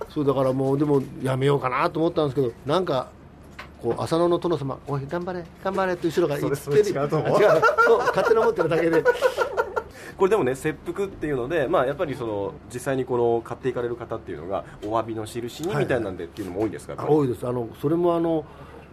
[0.07, 3.09] そうだからもうでもやめようかなと思ったんですけどなんか
[3.81, 7.39] こう浅野の殿様「おい頑張れ頑張れ」って後ろが言ってそれそれ違うと思う。
[7.39, 9.03] 勝手に思ってるだけで。
[10.17, 17.47] これでもね切腹っていうので、まあ、やっぱりその実際にこの買っていかれる方っていうのがお詫びの印にみたいなんでっていうのも多いんですか、あ多いです。
[17.47, 18.43] あのそれもあの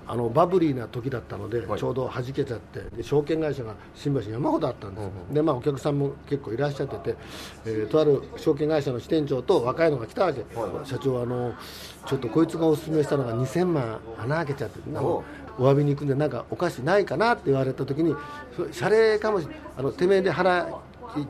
[0.08, 1.78] あのバブリーな時だったので、はい。
[1.78, 7.16] ちょうど弾けちゃってで証券会社が新橋に山ほどあったんです、でまあ、お客さんも結構いらっしゃってて、
[7.64, 10.44] えーとある証券会社の支店長と若いのが来たわけ、
[10.84, 11.54] 社長あの
[12.06, 14.78] ちょっとこいつがおすすめしたのが2000万穴開けちゃって
[15.58, 18.14] お詫びに行くんでなんかお菓子ないかなって言われた時に
[18.56, 20.68] そ謝礼かもしあのてめえで腹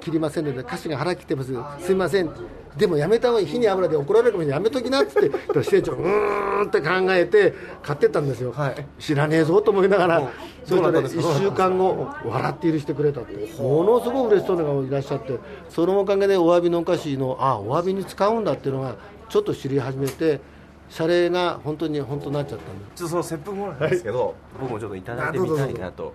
[0.00, 1.54] 切りませんので歌詞が腹切ってます。
[1.80, 2.30] すいません
[2.76, 4.62] でもやめた方がいい火に油で怒られるかもしれない。
[4.62, 8.54] やめときなっつって支店長うーんって考えて買ってったんですよ、
[8.98, 10.30] 知らねえぞと思いながら、
[10.64, 18.96] そしたら1週間後笑って許してくれたってものすごく嬉しそうな方がいらっしゃってそのおかげでお詫びのお菓子のあお詫びに使うんだっていうのが
[19.28, 20.40] ちょっと知り始めて
[20.88, 26.12] 謝礼が本当に本当になっちゃったんでちょっとその切腹もなんですけど、僕もちょっといただいてみたいなと。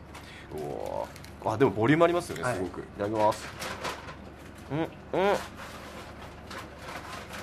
[1.44, 3.48] あでもボリュームありますよねすごく、い、ただきます。
[4.72, 4.88] うんうん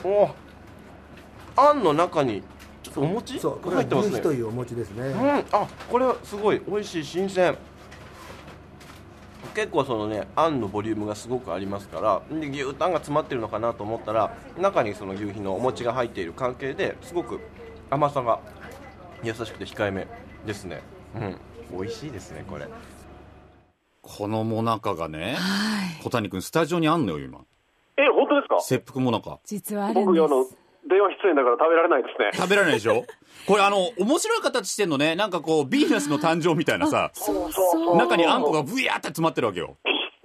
[0.05, 0.33] おー。
[1.57, 2.43] あんの中に
[2.83, 4.13] ちょっとお餅そうこれは入ってますね。
[4.13, 7.57] 牛皮というお餅ですね、うん、あこれはすごい美味しい新鮮。
[9.55, 17.41] 結構そのねあんのボリュームがすごくありますからで牛タンが詰まってるのかなと思ったら中にその牛皮のお餅が入っている関係ですごく
[17.91, 18.41] 甘さが
[19.25, 20.07] 優しくて控えめ
[20.47, 20.81] ですね。
[21.17, 21.37] うん。
[21.81, 22.69] 美味しいですねこれ。
[24.01, 25.37] このもなかがね、
[26.03, 27.41] 小谷君スタジオにあんのよ今
[27.99, 28.61] え、本当ですか？
[28.61, 29.41] 切腹もなか。
[29.45, 30.57] 実はあるん僕、あのです。、
[30.89, 32.31] 電話出演だから食べられないですね。
[32.33, 33.05] 食べられないでしょ？
[33.47, 35.17] これあの面白い形してんのね。
[35.17, 37.11] なんかこうビーナスの誕生みたいなさ。
[37.13, 37.97] そうそう。
[37.97, 39.77] 中にあんこがブヤーって詰まってるわけよ。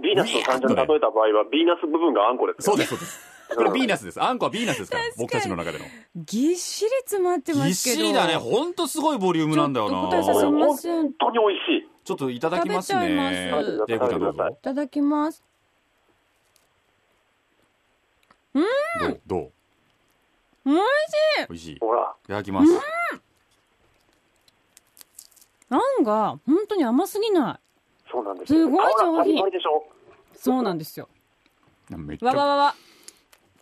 [0.02, 3.34] ビーナスの誕生に例えた場合は、ビーナス部分があんこですよそうですそうです。
[3.56, 4.22] これビーナスです。
[4.22, 5.86] あんこはビーナスですから僕たちの中での。
[6.16, 7.96] ぎっしり詰まってまぎっすけど。
[7.98, 8.36] しりだね。
[8.36, 9.98] ほんとすごいボリュームなんだよな。
[9.98, 11.88] 本当に美味しい。
[12.04, 13.50] ちょっといただきます食べちゃいね
[13.88, 15.44] いただきます。
[18.54, 19.22] どう？
[19.26, 19.52] どう？
[20.66, 22.14] おいしい美味しいいほら。
[22.28, 22.70] ただきます
[25.70, 27.60] あんが本当に甘すぎない。
[28.12, 28.60] そうなんですよ。
[28.60, 29.84] すごい上品皮がパリパリでしょ。
[30.36, 31.10] そうなんですよ。
[31.90, 32.76] めっちゃわわわわ。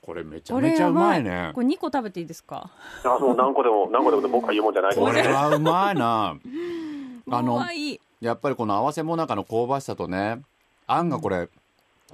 [0.02, 0.94] これめちゃこれめちゃう。
[0.94, 2.70] まいねこれ2個食べていいですか？
[3.04, 5.30] あ、そう、何個でも、何個でも僕が言うもんじゃないですこれね。
[5.32, 6.36] はうまいな
[7.32, 8.00] あうのわいい。
[8.20, 10.42] やっぱりこの合わせもなかの香ばしさとね
[10.88, 11.50] あんがこれ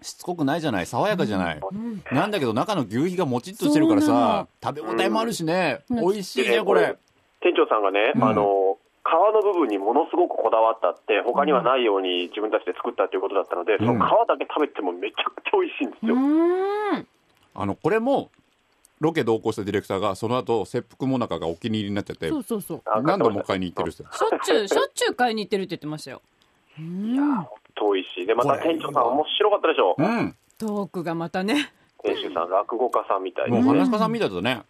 [0.01, 0.86] しつこくないじゃない。
[0.86, 1.60] 爽やかじゃない、
[2.12, 5.97] なんだけど中の牛皮がもちっとしてるからさ食べ応えもあるしね、うん。
[6.01, 6.97] 美味しいねこれ、
[7.41, 8.23] 店長さんがね、うん。
[8.23, 16.15] あの、皮の部分にものすごくこだわったって、他にはないように自分たちで作ったということだったので、その皮だけ食べてもめちゃくちゃ美味しいんですうよ。
[16.15, 17.07] ーん。
[17.55, 18.29] あのこれも
[18.99, 22.81] ロケ同行したディレクターがその後切腹もなかがお気に入りになっちゃってそうそうそう。
[23.03, 26.21] 何度も買いに行ってるっすよしょっちゅう、しょっちゅう買いに行ってるって言ってましたよ。
[26.79, 27.15] うん。
[27.15, 28.26] と美味しい。
[28.26, 29.96] で、また店長さん面白かったでしょ？
[29.98, 31.72] うんトークがまたね。
[32.04, 33.80] 店主さん、落語家さんみたいもうでね。
[33.80, 34.62] 話し家さんみたいだね、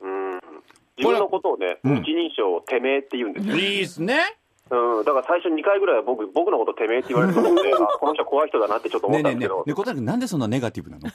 [0.00, 0.40] うん。
[0.96, 3.56] 自分のことをね、うん一人称てめえって言うんですよ。
[3.56, 4.36] いいっすね
[4.70, 5.04] うん。
[5.04, 11.02] だから最初2回ぐらいは僕、僕のことてめえって言われると思って、 あ、この人怖い人だなってちょっと思ったんですけど、ねえ小谷君なんでそんなネガティブなの？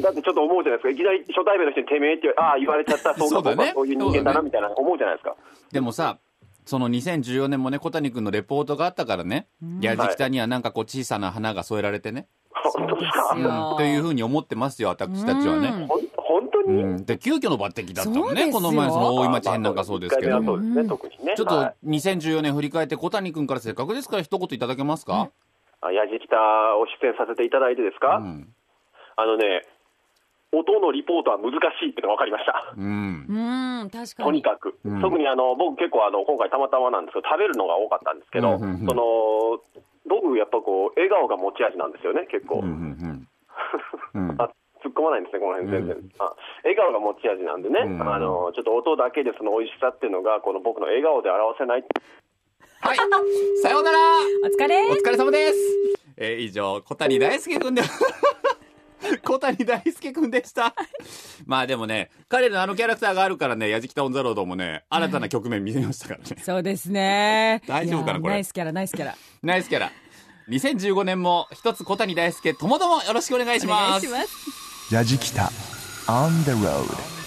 [0.00, 0.90] だってちょっと思うじゃないですか。
[0.90, 5.34] いきなり初対面の人にてめえって言われああ、言われちゃった、そうか、そうだねそういう人間だな、みたいな思うじゃないですか。
[5.72, 6.18] でもさ
[6.68, 9.48] その2014年もね小谷君のレポートがあったからね、
[9.80, 13.74] やじきたにはなんかこう小さな花が添えられてね、本当ですか？
[13.78, 16.08] というふうに思ってますよ私たちはね、ほん。
[16.14, 21.34] 本当に、うん、で急遽の抜擢だったもんねこの前その大井町編なんかそうですけど、まあそうですね、特にね。
[21.38, 21.88] ちょっとはい。
[21.88, 25.30] 2014年振り返って小谷君からせっかくですから一言いただけますか、
[25.80, 26.36] あ、やじきた
[26.76, 28.52] を出演させていただいてですか、うん。
[29.16, 29.62] あのね、
[30.52, 32.74] 音のリポートは難しいってのが分かりました。
[32.76, 33.84] うん。
[33.84, 34.24] ん、確かに。
[34.24, 35.00] とにかく、うん。
[35.00, 38.86] 特にあの僕、結構あの今回、たまたまなんですけど、食べるのが多かったんですけど、うんうんうん。
[38.86, 39.60] その
[40.08, 42.60] 僕、やっぱこう、笑顔が持ち味なんですよね、結構。
[42.60, 43.28] うんうん
[44.14, 44.28] うん。
[44.30, 44.36] うん。
[44.40, 44.48] あ
[44.80, 46.32] 突っ込まないんですね、この辺全然、あ
[46.62, 48.08] 笑顔が持ち味なんでね、うん。
[48.08, 51.84] あのちょっと音だけでその美味しさっていうのが、この僕の笑顔で表せない、
[52.80, 52.96] はい。
[53.60, 53.98] さようなら。
[54.44, 54.90] お疲れ。
[54.90, 55.58] お疲れ様です。
[56.16, 57.82] えー以上小谷大輔君で
[59.24, 60.74] 小谷大輔君でした
[61.46, 67.62] まあでもね彼のあのキャラクターがあるからねやじきたオンザロードもね新たな局面見せましたからねそうですね。
[67.66, 69.16] 大丈夫かないこれやナイスキャラ、ナイスキャラ。
[69.42, 69.92] ナイスキャラ
[70.48, 74.94] 2015年も一つ小谷大輔ともどもよろしくお願いしお願ますいします。
[74.94, 75.50] やじきた
[76.06, 77.18] On the road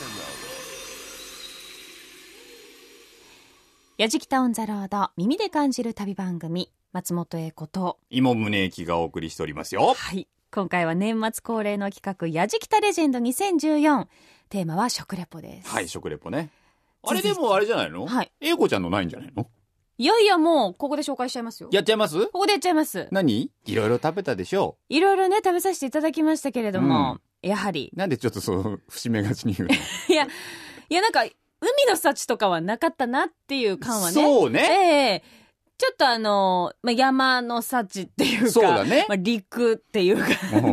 [3.98, 10.28] やじきたオンザロード、耳で感じる旅番組、松本英子と、芋宗駅がお送りしておりますよはい。
[10.54, 14.06] 今回は年末恒例の企画、やじきたレジェンド2014。
[14.50, 15.70] テーマは食レポです。
[15.70, 16.50] はい食レポね。
[17.04, 18.06] あれでもあれじゃないの？
[18.06, 18.32] はい。
[18.42, 19.48] 英子ちゃんのないんじゃないの？
[19.98, 21.70] いやいや、もう、ここで紹介しちゃいますよ。
[21.72, 22.26] やっちゃいます？
[22.28, 23.08] ここでやっちゃいます。
[23.12, 23.50] 何？
[23.66, 29.76] いろいろ食べたでしょいろいろね、食べさせていただきましたけれども、やはり、なんでちょっとそう節目がちに言うの？
[30.10, 30.26] いや、
[30.90, 31.32] いやなんか、海
[31.88, 34.14] の幸とかはなかったなっていう感はね。
[34.14, 34.60] そうね。
[34.60, 35.41] ええ
[35.82, 39.08] ちょっとあの、まあ、山の幸っていうか、そうだね。
[39.10, 40.28] まあ、陸っていうか、っ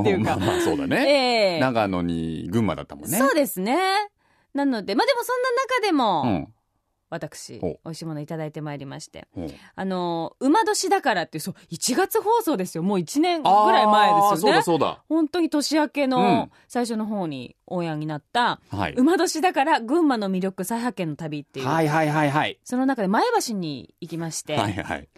[0.04, 0.36] ていうか。
[0.36, 1.60] まあまあそうだね、ええ。
[1.60, 3.16] 長野に群馬だったもんね。
[3.16, 3.78] そうですね。
[4.52, 6.54] なので、まあでもそんな中でも、うん
[7.10, 9.26] 私、お美味しいものいただいてまいりまして。
[9.36, 12.82] うんあの、馬年だからってそう、1月放送ですよ。
[12.82, 14.38] もう1年ぐらい前ですよね。
[14.40, 21.66] そうだそうだ本当に年明けうんの最初の方にオンエアになった、はい馬年だから群馬の魅力再発見の旅っていう。
[21.66, 25.08] はいはいはいはいその中で前橋に行きまして、はいはい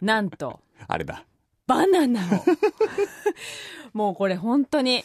[0.00, 1.24] なんと、あれだ
[1.66, 2.24] バナナを。
[3.92, 5.04] もうこれ本当に、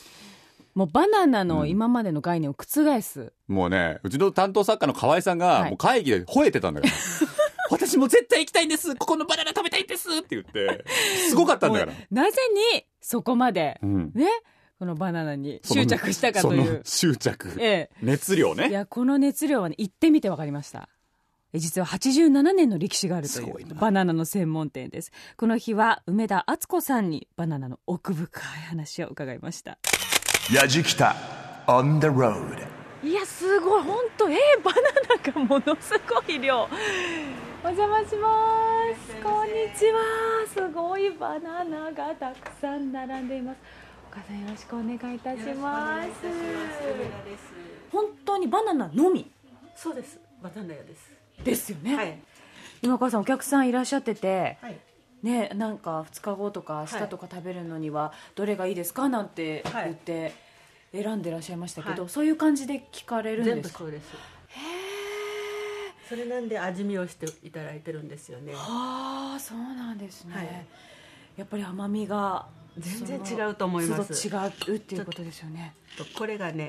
[0.73, 3.33] もうバナナの今までの概念を覆す。
[3.47, 6.93] もうねうちの担当作家の河合さんはいがもう会議で吠えてたんだから
[7.69, 10.85] 私も絶対行きたいんですここのバナナ食べたいんですって言って
[11.29, 12.37] すごかったんだからなぜ
[12.73, 14.27] にそこまで、うんね、
[14.81, 16.81] このバナナに執着したかといそのう。
[16.83, 17.55] 執着。
[17.59, 18.69] え熱量ね。
[18.69, 20.89] いや、この熱量はね、行ってみて分かりました。
[21.53, 25.11] え実は87年の歴史があるというバナナの専門店です。
[25.37, 29.77] この日は梅田敦子さんにバナナの奥深い話を伺いました。
[30.51, 31.15] やじきた
[31.65, 32.61] on the road
[33.01, 34.81] いや、すごい、本当えー、バナ
[35.15, 36.67] ナがものすごい量。
[37.63, 38.29] お邪魔しま
[39.07, 39.15] す。
[39.23, 40.01] こんにちは。
[40.53, 43.57] すごいバナナがたくさん並んでいます。
[44.11, 46.09] お母さんよろしくお願いいたします。
[47.89, 49.31] 本当にバナナのみ
[49.73, 50.19] そうです。
[50.43, 51.11] バナナ屋です。
[51.45, 51.95] ですよね。
[51.95, 52.19] はい。
[52.81, 54.77] 今お母さんお客さんいらっしゃってて、はい。
[55.23, 59.07] ね、なんか2日後とか明日とか食べるのにはどれがいいですか？
[59.09, 59.83] なんてはい。
[59.85, 60.33] 言って
[60.91, 62.11] 選んでらっしゃいましたけど、はい。
[62.11, 63.79] そういう感じで聞かれるん全ですか？
[63.79, 64.07] 部そうです。
[66.09, 68.51] それなんで味見をしていただいてるんですよね。
[68.55, 70.65] ああそうなんですね、はい。
[71.37, 74.27] やっぱり甘みが全然違うと思います。
[74.27, 75.73] 違うっていうことですよね。
[75.97, 76.67] とこれがね、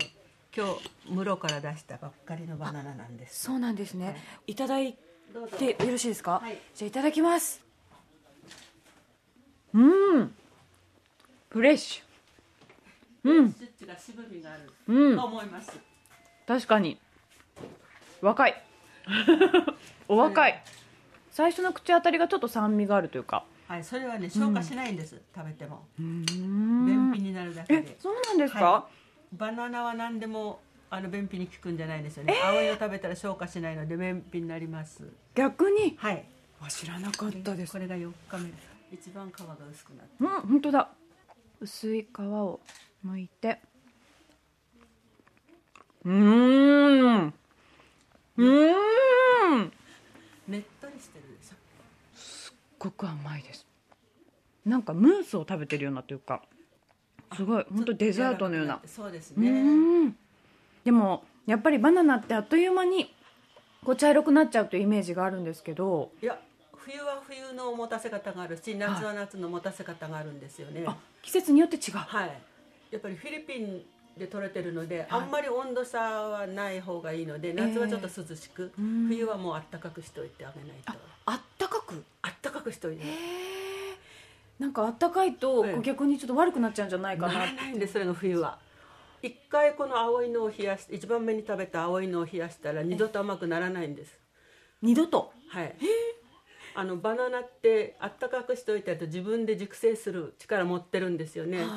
[0.57, 3.43] 今日室から出したばっかりのバナナなんです。
[3.45, 4.17] そうなんですね、はい。
[4.53, 4.97] い、ただい
[5.59, 6.59] てよろしいですか、はい。
[6.77, 7.65] じゃあいただきます
[9.75, 10.35] うん。
[11.51, 13.31] フレッシュ。
[13.31, 13.53] うん。
[13.53, 15.79] スッチが渋みがあるうんと思います。
[16.47, 16.99] 確かに。
[18.21, 18.63] 若い。
[20.09, 20.63] お若い。
[21.31, 23.45] 最初の口当たりがちょっと酸味があるというか。
[23.67, 25.21] はい、それはね消化しないんです。
[25.35, 25.87] 食べても。
[25.99, 26.27] うん。
[26.87, 27.97] 便秘になるだけえで。
[27.99, 28.89] そうなんですか、は
[29.33, 32.35] バナナは何でもあの便秘に効くんじゃないんですよね。
[32.45, 35.09] 青いの食べたら消化しないので便秘になります。
[35.35, 35.97] 逆に？
[35.97, 36.25] はい。
[36.61, 37.73] あ知らなかったです。
[37.73, 38.72] これが4日目。
[38.93, 40.13] 一番皮が薄くなって。
[40.21, 40.91] うん本当だ。
[41.61, 42.61] 薄い皮を
[43.07, 43.61] 剥いて。
[46.05, 47.35] うーん。
[48.37, 49.73] うーん。
[50.49, 51.57] ねっとりしてるでしょ。
[52.15, 53.67] すっごく甘いです。
[54.67, 56.43] なんかムースを食べてるようなというか。
[57.35, 57.67] すごい。
[57.73, 58.81] 本当デザートのような。
[58.85, 60.13] そうですうね。
[60.85, 63.15] でもやっぱりバナナってあっという間に
[63.85, 66.13] こう茶色くなっちゃうというイメージがあるんですけど。
[66.23, 66.39] いや
[66.85, 70.85] 冬は冬の持たせ方があるし夏は夏の持たせ方があるんですよね。
[70.87, 71.97] あ季節によって違う。
[71.97, 72.43] はい。
[72.91, 73.83] やっぱりフィリピン
[74.19, 79.07] で取れてるので、あんまり温度差はない方がいいので夏はちょっと涼しく、うん。
[79.09, 80.93] 冬はもうあったかくしておいてあげないと。
[81.25, 82.03] あったかく？
[82.23, 83.05] あったかくしておいて。
[84.59, 85.83] なんかあったかいとええ。
[85.83, 88.59] 逆にちょっと悪くなっちゃうんじゃないかなならないんですそれが冬は。
[89.23, 94.19] 一回この青いのを冷やし一番目に食べた青いのを冷やしたら二度と甘くならないんです。
[94.83, 95.33] 二度と？
[95.49, 95.75] はい
[96.75, 101.69] あのバナナってあったかくしておいてると自分で熟成する力持ってるんですよね、はい。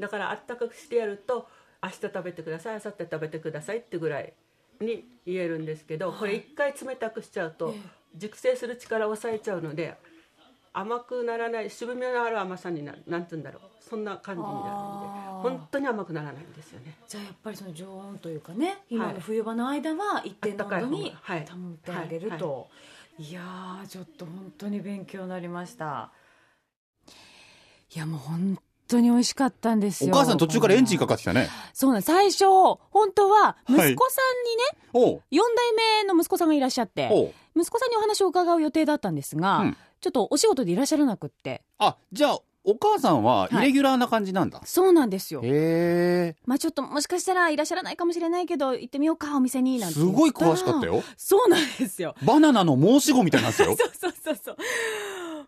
[0.00, 1.48] だからあったかくしてやると
[1.82, 4.32] 明日食べてください明後日食べてくださいってぐらい
[4.80, 7.74] に言えるんですけどこれ一回冷たくしちゃうと
[8.16, 9.96] 熟成する力を抑えちゃうので
[10.72, 14.68] 甘くならない渋みのある甘さになるなんて言うんだろうそんな感じになるんで
[15.42, 16.94] 本当に甘くならないんですよね。
[17.08, 22.99] じゃあやっぱりその常温というかね今の冬場の間は一定の温度に保ってあげると、い、
[23.32, 26.10] やーちょっと本当に勉強になりました
[27.94, 31.48] いやもう本当に美味しかったんですよお母さん途中からエンジンかかってきたね。
[31.72, 32.78] そうなん最初本
[33.14, 33.94] 当は息子さんにね、
[34.92, 35.22] おう。
[35.30, 37.34] 4代目の息子さんがいらっしゃって。
[37.56, 44.60] 息子さんにお話を伺う予定だったんですが、うんちょっとお仕事でいらっしゃらなくってあ、じゃあ、お母さんはイレギュラーな感じなんだ。
[44.64, 45.48] そうなんですよへ
[46.34, 46.36] え。
[46.46, 51.02] まあちょっともしかしたらいらっしゃらないかもしれないけど行ってみようかお店になんてすごい詳しかったよ。
[51.16, 53.74] そうなんですよバナナの申し子みたいなんですよ。
[53.78, 54.56] そうそうそうそう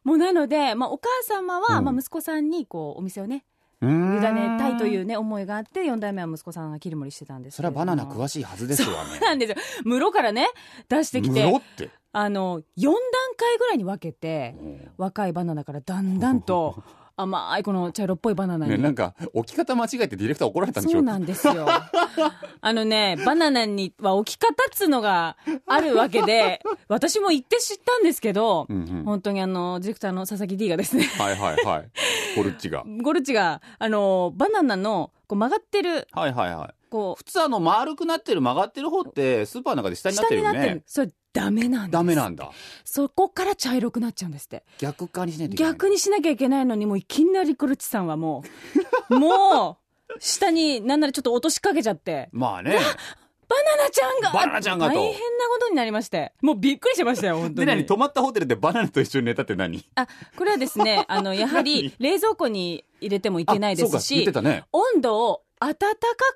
[0.05, 3.44] もうなので、まあ、お母様は、うんまあ、息子さんにこうお店をね
[3.83, 9.20] 委ねたいというね思いがあって4代目は息子さんが切り盛りしてたんですそれはバナナ詳しいはずですわそうね。
[9.20, 10.48] なんですよ室からね
[10.88, 11.90] 出してきムてロって？
[12.12, 12.94] あの4段
[13.37, 14.55] 階ぐらいに分けて
[14.98, 16.83] 若いバナナからだんだんと
[17.16, 21.66] 甘いこの茶色っぽいバナナに、ね、なんか、置き方間違えてディレクター怒られたんでしょそうなんですよ。
[22.61, 31.90] あのね、バナナには置き方っつうのがあるわけで、 私も行って知ったんですけど、うんうん本当にあの、ディレクターの佐々木 D がですね、はいはいはい。
[32.35, 32.85] コルッチが。
[33.03, 36.82] ゴルチが、あの、バナナのこう曲がってる、はいはいはい。
[36.92, 40.83] こ普通あの、丸くなってる曲がってる方って、スーパーの中で下う、になってるよ下になってるね。。
[40.87, 41.92] それダメなんです。
[41.92, 42.50] ダメなんだ。
[42.85, 44.64] そこから茶色くなっちゃうんですって。
[44.78, 45.72] 逆化にしないといけない。
[45.72, 48.44] 逆にしなきゃいけないのに、もういきなりゴルチさんはも
[49.09, 49.78] う、 も
[50.11, 52.76] う、下になんならちょっと落としかけちゃって、まあね。
[53.48, 56.33] バナナちゃんがバナナちゃんがと大変なことになりまして。
[56.40, 57.66] もうびっくりしましたよ、本当で、に。
[57.66, 57.87] 何？
[57.87, 59.85] 泊まったホテルでバナナと一緒に寝たって何？
[59.94, 65.87] あ、これはですね、あの、やはり、冷蔵庫に入れてもいけないですしね、温度を暖か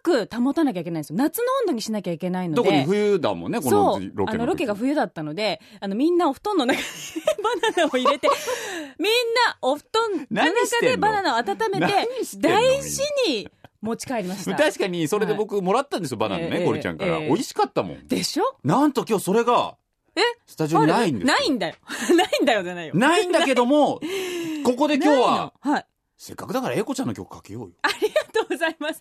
[0.03, 1.17] く保たなきゃいけないんですよ。
[1.19, 2.63] 夏の温度にしなきゃいけないので。
[2.63, 6.85] 特に冬だもんね、このロケあのロケが冬だったのであのみんなお布団の中に
[7.43, 8.29] バナナを入れて
[8.99, 9.13] みん
[9.47, 12.09] なお布団の中でバナナを温めて
[12.39, 13.49] 大事に
[13.83, 14.55] 持ち帰りました。
[14.57, 17.27] 確かにそれで僕もらったんですよ、バナナね、ええゴリちゃんから、ええ。
[17.29, 18.07] 美味しかったもん。
[18.07, 18.45] でしょ？
[18.65, 19.77] なんと今日それが
[20.15, 20.21] え？
[20.47, 21.35] スタジオにないんですよ。
[21.35, 21.75] ないんだよ。
[22.17, 22.95] ないんだよじゃないよ。
[22.95, 24.01] ないんだけども
[24.65, 25.73] ここで今日はの。
[25.73, 25.87] はい
[26.19, 27.75] せっかくだから英子ちゃんの曲かけようよ。
[27.83, 29.01] ありがとうございます。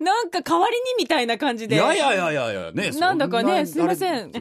[0.00, 1.76] なんか代わりにみたいな感じで。
[1.76, 4.32] いやいやいやいやいやねなんだかそねすいません。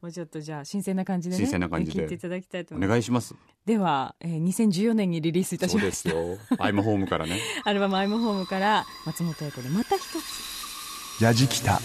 [0.00, 2.02] もうちょっとじゃあ新鮮な感じでね新鮮な感じで。
[2.02, 2.90] 聞いていただきたいとお思います。
[2.90, 3.34] 願いします。
[3.66, 6.38] では、えー、2014年にリリースいたしそうましたですよ。
[6.58, 7.38] アイムホームからね。
[7.64, 11.22] アルバム「アイムホーム」から松本英子でまた一つ。
[11.22, 11.80] やじきた。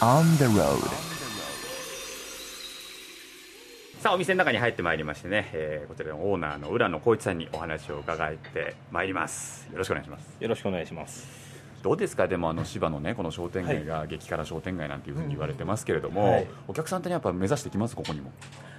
[0.00, 1.11] On the road
[4.02, 9.68] さあお店の中に入ってまいりましてね、えーこちらのオーナーの浦野光一さんにお話を伺ってまいります。
[9.70, 10.36] よろしくお願いします。
[10.40, 11.28] よろしくお願いします。
[11.84, 12.26] どうですか？
[12.26, 16.48] でもあの芝のねこの商店街が激辛商店街なんていうふうに言われてますけれども、はい。
[16.66, 17.94] お客さんってねやっぱ目指してきます？
[17.94, 18.32] ここにも。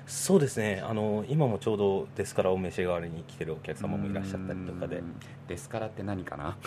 [0.08, 0.84] そうですね。
[0.86, 5.02] あの今もちょうどですからお召し上がりに来てるお客様もいらっしゃったりとかで。
[5.48, 6.58] ですからって何かな？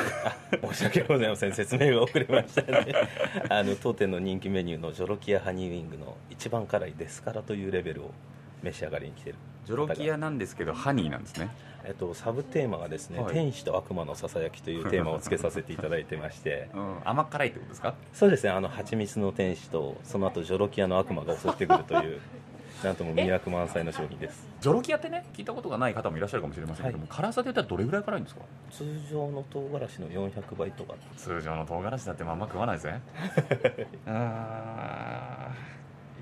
[0.73, 1.53] 申し訳ございません。
[1.53, 2.95] 説明が遅れましたね。
[3.51, 8.11] あの当店の人気メニューのジョロキアハニーウィングの一番辛いですからというレベルを
[8.66, 9.37] 召し上がりに来てる。
[9.64, 11.50] ジョロキアなんですけどハニーなんですね。
[11.85, 13.33] えっと、サブテーマがですね、はい。
[13.33, 17.94] 天使と悪魔のささやきというテーマをつけさせていただいてまして、 うん、甘辛いってことですか？
[18.12, 18.50] そうですね。
[18.50, 22.20] あの蜂蜜の天使とその後ジョロキアの悪魔が襲ってくるという
[22.85, 24.46] なんとも魅力満載の商品です。
[24.61, 28.42] ジョロキアってね聞いたことがない方もいらっしゃるかもしれませんけども、辛さで言ったらどれぐらい辛いんですか？
[28.70, 30.94] 通常の唐辛子の400倍とか。
[31.16, 32.94] 通常の唐辛子だってまんま食わないぜ。
[34.07, 35.76] あー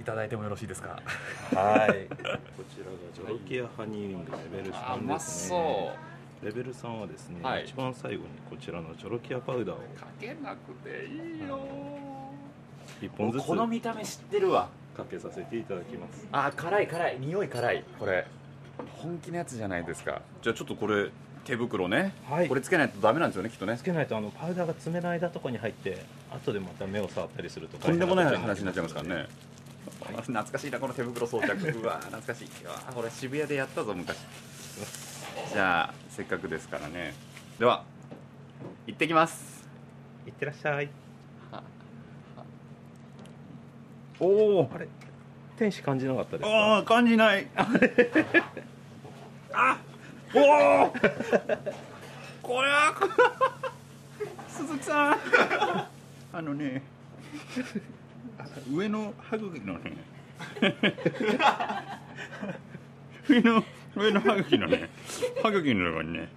[0.05, 1.01] いただいてもよろしいですか？
[1.55, 2.07] はい。
[2.11, 2.37] こちらが
[3.15, 5.97] ジョロキアハニーウィングレベル3あうまですそね
[6.43, 7.65] レベル3はですね、はい。
[7.65, 9.79] 一番最後にこちらのジョロキアパウダーを。
[9.99, 11.59] かけなくていいよ
[13.01, 13.47] 1本ずつ。
[13.47, 14.69] この見た目知ってるわ。
[14.95, 16.27] かけさせていただきます。
[16.33, 17.19] あ辛い辛い。
[17.19, 17.83] 匂い辛い。
[17.99, 18.27] これ。
[18.99, 20.21] 本気のやつじゃないですか。
[20.43, 21.09] じゃあちょっとこれ
[21.47, 22.49] 手袋ね、はい。
[22.49, 23.79] これつけないとダメなんですよねきっとね。
[23.79, 29.29] つけないとあのパウダーが爪の間とかに入って後でまた目を触ったりするととんでもない話になっちゃいますからね
[30.23, 31.69] 懐かしいなこの手袋装着。
[31.79, 32.49] うわ懐かしい。
[32.65, 34.17] うわこれ渋谷でやったぞ昔。
[35.53, 37.15] じゃあせっかくですからね。
[37.59, 37.85] では
[38.87, 39.67] 行ってきます。
[40.27, 40.89] いってらっしゃい。
[44.21, 44.87] おおあれ？
[45.59, 46.57] 天使感じなかったですか？
[46.57, 47.47] ああ感じない。
[49.53, 49.79] あ
[50.35, 50.39] お
[50.87, 50.93] お
[52.43, 52.95] これは
[54.49, 55.17] 鈴木さん。
[56.33, 56.83] あのね
[58.71, 59.97] 上の歯茎のね。
[63.29, 63.65] 上の
[63.97, 64.91] 上の歯茎のね。
[65.43, 66.29] 歯茎のところにね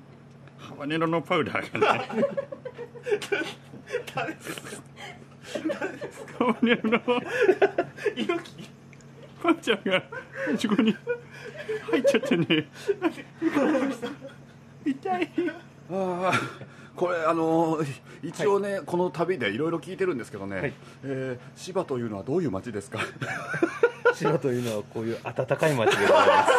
[0.58, 2.10] ハバネロのパウダーがね。
[4.14, 4.68] 誰ですか
[6.40, 7.00] ハバネロの
[9.42, 10.04] パンちゃんが
[10.58, 10.96] そこに
[11.90, 12.68] 入っちゃってね。
[14.86, 15.30] 痛い。
[15.90, 16.42] ああ
[16.98, 17.80] これあの
[18.24, 20.74] 一応ね、この旅でいろいろ聞いてるんですけどね、
[21.06, 23.00] えー芝というのはどういう町ですか？
[24.16, 26.52] 芝というのはこういう暖かい街でございます。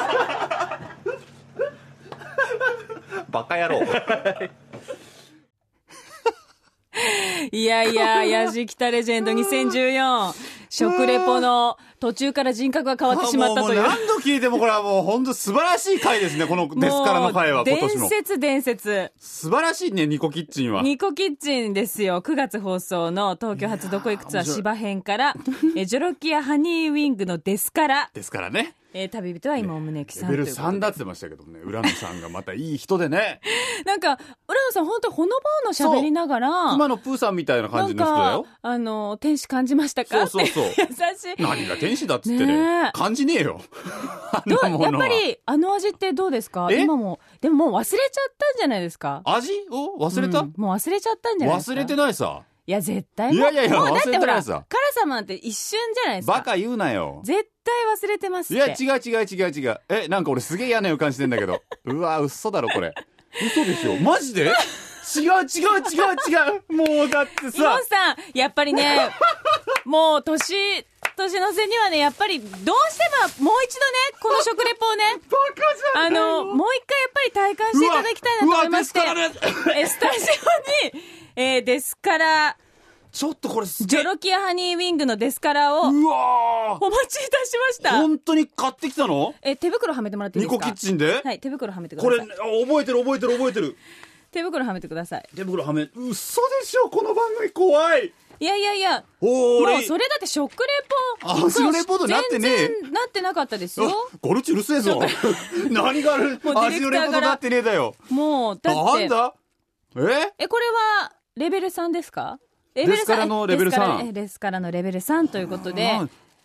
[3.30, 3.82] バカ野郎。
[7.52, 13.80] いやいや、やじきたレジェンド2014、食レポの途中から人格が変わってしまったという。
[13.80, 19.12] もう何度聞いてもこれはもう本当素晴らしい回ですねこのですからの回は今年も伝説伝説。
[19.18, 22.22] 素晴らしいねニコキッチンはニコキッチンですよ。
[22.22, 25.34] 9月放送の東京発どこ行くツアー芝編から、
[25.76, 30.76] えジョロキアハニーウィングのデスから、ですからねえー旅人は今お宗行さんレベルということで。
[30.76, 31.60] 3だって言ってましたけどね。
[31.62, 33.40] 浦野さんがまたいい人でね。
[33.84, 34.18] なんか、浦
[34.66, 35.32] 野さん本当ほの
[35.64, 38.46] ぼの喋りながら、熊野プーさんみたいな感じの人だよ。
[38.62, 40.26] あの、天使感じましたか？
[40.26, 40.86] そうそうそう。
[40.88, 41.42] 優しい。
[41.42, 42.46] 何が天使だっつってね。
[42.46, 42.90] ねえ。
[42.92, 43.60] 感じねえよ。
[44.46, 46.68] やっぱり、あの味ってどうですか？
[46.70, 46.82] え？
[46.82, 47.20] 今も。
[47.42, 49.20] でももう忘れちゃったんじゃないですか？
[49.26, 51.72] 味を忘れた、うんもう忘れちゃったんじゃないですか？
[51.74, 56.32] 忘れてないさいや、絶対いやいやいやもうだって忘れてほら、ないさ辛さなんて一瞬じゃないですか。
[56.34, 57.22] バカ言うなよ。
[57.24, 58.84] 絶対忘れてますって。
[58.84, 59.80] いや違う違う違う違う。
[59.88, 61.62] えなんか俺すげえ嫌な予感してんだけど。
[61.86, 62.92] うわ嘘だろこれ。
[63.42, 63.96] 嘘でしょ。
[63.96, 64.42] マジで？
[64.44, 65.44] 違う違う違う
[66.28, 66.62] 違う。
[66.98, 69.08] もうだってイモンささん、やっぱりね、
[69.86, 70.84] もう年、
[71.16, 75.04] 年の瀬にはね、やっぱりどうしてももう一度ね、この食レポをね、
[75.94, 80.26] あの、もう一回やっぱり体感していただきたいなと思いまして、うわうわですからえスタジ
[80.92, 81.04] オに、
[81.36, 82.56] えーですから、
[83.10, 87.98] ちょっとこれすジョロキアハニーウィングのデスカラをうわお持ちいたしました。
[87.98, 89.34] 本当に買ってきたの？
[89.42, 90.66] え、手袋はめてもらっていいですか？
[90.66, 91.22] ニコキッチンで？
[91.24, 92.26] はい、手袋はめてくだこさい。
[92.26, 92.36] れあ
[92.66, 93.76] 覚えてる覚えてる覚えてる。
[94.30, 95.28] 手袋はめてください。
[95.34, 98.12] 手袋はめ嘘でしょこの番組怖い。
[98.40, 100.66] いやいやいや、おーも俺うそれだって食レ
[101.22, 101.28] ポ。
[101.30, 102.48] あ食レポとなってね。
[102.48, 103.90] え全然なってなかったですよ。
[104.20, 105.00] ゴルチうるせえぞ。
[105.72, 106.38] 何がある？
[106.44, 107.94] もうディレクターから味のレポートなってねえだよ。
[108.10, 108.80] もう、だって。
[108.80, 109.34] なんだ？
[109.96, 110.32] え？
[110.38, 112.38] え、これは、レベル3ですか？
[112.78, 116.00] レデスカラのレベル3デスカラえデスカラのレベル3ということで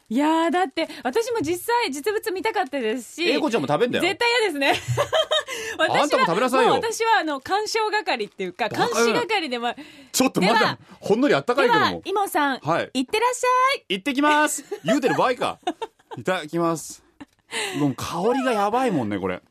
[0.10, 4.04] いやーだって私も実際実物見たかったですし英子ちゃんも食べんだよ。
[4.04, 4.74] 絶対嫌ですね。
[5.78, 6.74] 私 はあんたも食べなさいよ。
[6.74, 9.74] 私はあの鑑賞係っていうか監視係でも
[10.12, 12.92] ちょっとまだほんのりあったかでいけどもはイモさん、はい。
[12.94, 13.86] いってらっしゃい。
[13.90, 14.66] 行ってきます。
[14.84, 15.60] 言うてる場合か。
[16.18, 17.02] いただきます。
[17.78, 19.42] もう香りがやばいもんねこれ。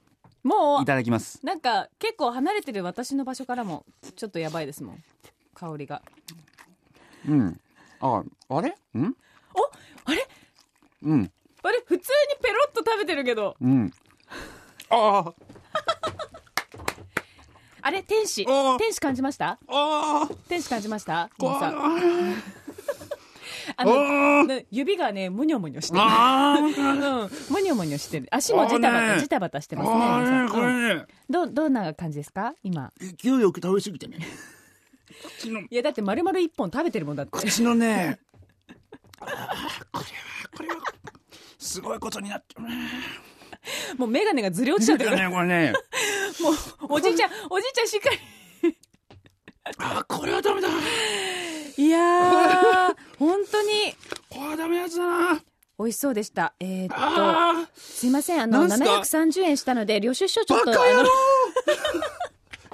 [0.44, 1.40] もいただきます。
[1.42, 3.84] うなんか結構離れてる私の場所からも
[4.16, 5.02] ちょっとやばいですもん。
[5.54, 6.02] 香りが
[7.28, 7.60] うん。
[8.00, 8.68] ああれ？
[8.98, 9.14] ん？
[9.54, 9.70] お
[10.10, 10.26] あれ？
[11.02, 11.30] うん。
[11.62, 11.78] あれ？
[11.86, 13.56] 普通にペロッと食べてるけど。
[13.60, 13.92] うん。
[14.90, 15.32] ああ
[17.82, 18.02] あれ？
[18.02, 18.44] 天使。
[18.78, 19.58] 天使感じました？
[19.68, 21.30] あ天使感じました？
[21.40, 21.76] さん。
[21.78, 22.34] あ
[23.76, 26.00] あのね指がねむにょむにょしてる。
[26.04, 27.30] あうん。
[27.50, 28.26] むにょむにょしてる。
[28.30, 30.46] 足もジタバタジタバタしてますねあ皆さん。
[30.46, 30.98] れこれうん。
[30.98, 32.54] ねどどんな感じですか？
[32.62, 32.92] 今。
[33.00, 34.18] 勢いよく食べ過ぎてね
[35.70, 37.38] いやだって丸々一本食べてるもんだって。
[37.38, 38.18] 口のね。
[39.20, 39.48] これは
[40.56, 40.74] これは
[41.58, 42.56] すごいことになって
[43.96, 45.72] もう眼鏡がずれ落ちちゃってるねこれね。
[46.42, 48.18] もうおじいちゃんおじいちゃんしっかり。
[49.78, 50.68] あこれはダメだ。
[51.76, 53.94] いやー 本当に。
[54.28, 55.40] これはダメなやつだな。
[55.78, 56.54] 美味しそうでした。
[56.60, 61.08] えー、っとあすいませんあのなんすか？730円したので領収書ちょっとバカ野郎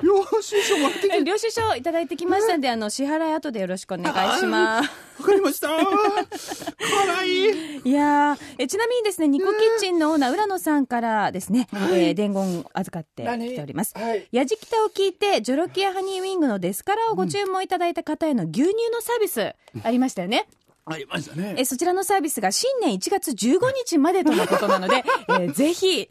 [0.32, 1.24] 領収書もらってきて。
[1.24, 4.90] 領収書いただいてきましたんで、あの支払い後でよろしくお願いします。
[5.20, 5.68] わかりました。
[5.68, 7.78] 辛い。
[7.84, 13.94] いやーえちなみにですね、ニコキッチンのオーナー、浦野さんからですね、えー伝言預かってきております。
[14.32, 20.46] やじきたを聞いて、ジョロキアハニーウィングのデスカラをご注文いただいた方への牛乳のサービスありましたよね。
[20.90, 21.54] ありましたね。
[21.58, 26.08] えそちらのサービスが新年1月15日までとのことなので、 えーぜひ、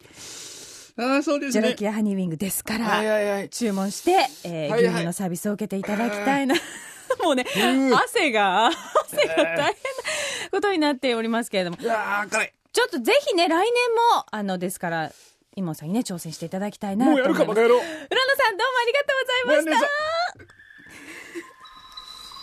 [0.99, 1.61] あそうですね。
[1.61, 3.49] ジョロキアハニーウィングですから、はいはいはい。
[3.49, 4.11] 注文して、
[4.43, 4.83] えーはいはい。
[4.85, 6.55] 牛乳のサービスを受けていただきたいな。
[7.23, 7.45] もうね、
[7.93, 9.69] 汗が、汗が大変な
[10.51, 12.53] ことになっておりますけれども、いやー辛い。
[12.73, 13.57] ちょっとぜひね、来年
[14.15, 15.11] も、あの、ですから、
[15.55, 17.41] イモンさんにね、挑戦していただきたいなともう思います。
[17.41, 17.75] やるかバカ野郎。
[17.77, 17.89] 浦野
[18.43, 19.17] さん、どうもありがとう
[19.55, 19.87] ございました。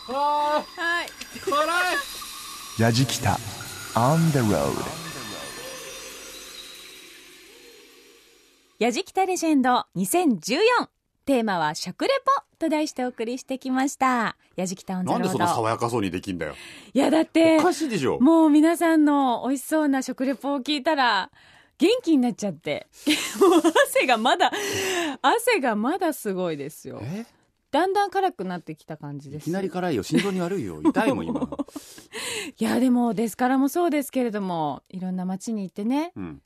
[0.06, 1.08] あはい。
[1.38, 1.66] ー辛い。
[2.82, 3.38] やじきた。
[3.94, 5.03] On the road
[8.80, 10.88] やじきたレジェンド2014。
[11.26, 14.36] テーマは食レポと題してお送りしてきました。
[14.56, 15.54] やじきたオンなんでそんなド。
[15.54, 16.54] 爽やかそうにできんだよ
[16.92, 21.30] いや、だってお、かしいでしょもう皆さんの美味しそうな食レポを聞いたら、
[21.78, 22.88] 元気になっちゃって。
[23.40, 24.50] もう汗がまだ、
[25.22, 26.98] 汗がまだすごいですよ。
[27.00, 27.26] え？
[27.70, 29.42] だんだん辛くなってきた感じです。
[29.42, 31.40] いきなり辛いよ心臓に悪いよ痛いもん今
[32.58, 36.42] いや、でも、ですからもそうですけれども、いろんな街に行ってね、うん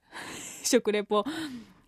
[0.63, 1.25] 食レポ、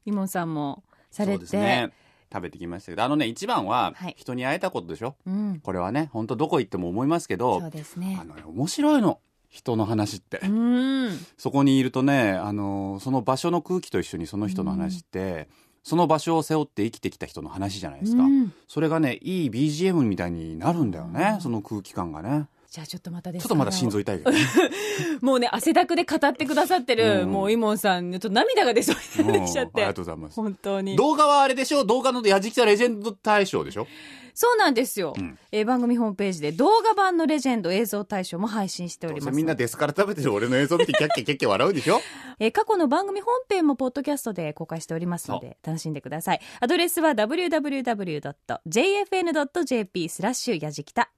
[0.05, 1.45] イモンさんもされそうて。
[1.45, 1.93] ですね。
[2.33, 3.03] 食べてきましたけど。
[3.03, 4.15] あのね一番ははい。
[4.17, 5.61] 人に会えたことでしょ、うん。
[5.63, 8.19] これはね本当どこ行っても思いますけどそうですね。
[8.21, 8.25] あ。
[8.25, 11.19] のね面白いの人の話って、うん。
[11.37, 15.49] そこにいるとねあのその場所の空気と一緒にその人の話って、
[15.83, 18.53] その場所を背負って生きてきた人の話じゃないですか、うん。
[18.69, 24.23] それがねいい BGM みたいになるんだよね、その空気感がねじゃあちょっとまたですちょっとまだ心臓痛い
[25.21, 29.73] もうね、汗だくで語ってくださってる、うんもうイモンさん、ちょっと涙が出そうになってきちゃって。
[29.73, 30.95] うんありがとうございます本当に。
[30.95, 33.89] 動画はあれでしょ動画のやじきたレジェンド大賞でしょ
[34.35, 39.37] そうなんですよ、うんえー番組ホームページで動画版のレジェンド映像大賞も配信しております。
[39.37, 42.01] みんなデスから食べてる俺の映像見てキャッキャキャッキャ笑うでしょ？
[42.39, 46.41] えー過去の番組本編もポッドキャストで公開しておりますので、楽しんでください。
[46.61, 47.11] アドレスは
[48.71, 51.11] www.jfn.jp スラッシュやじきた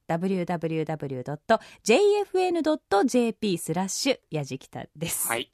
[2.33, 5.27] www.jfn.jp スラッシュやじきたです。
[5.27, 5.51] はい。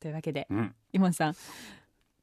[0.00, 0.74] というわけで、うん。
[0.92, 1.36] イモンさん。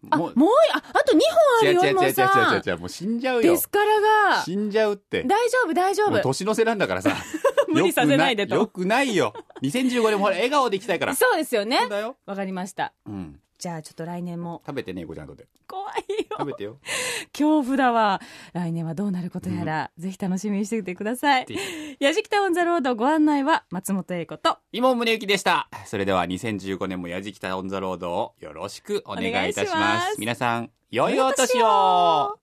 [0.10, 1.22] あ、もうもう、あ、あと2本
[1.62, 2.64] あるよ、イモン違う違う違う違う。
[2.66, 3.58] 違うもう死んじゃうよデ。
[3.58, 5.24] スカラが、死んじゃうって。
[5.24, 6.20] 大丈夫、大丈夫。
[6.22, 7.16] 年の瀬なんだからさ。
[7.68, 9.34] 無理させないでとよくないよ。
[9.64, 11.16] 2015年もほら、笑顔でいきたいから。
[11.16, 11.80] そうですよね。
[12.26, 12.94] わかりました。
[13.06, 13.40] うん。
[13.64, 15.48] じゃあちょっと来年も食べてね、ごちゃんとで。
[15.70, 15.96] 怖い
[16.30, 16.36] よ。
[16.38, 16.80] 食べてよ。
[17.32, 18.20] 恐怖だわ。
[18.52, 21.56] 来年はどうなることやら、ぜひ楽しみにしていてくださいぜ。
[21.98, 24.58] やじきたオンザロードご案内は松本英子と。
[24.74, 25.70] 今宗行でした。
[25.86, 30.02] それでは2015年もやじきたオンザロードをよろしくお願いいたしま。
[30.02, 32.43] す皆さん、良いお年を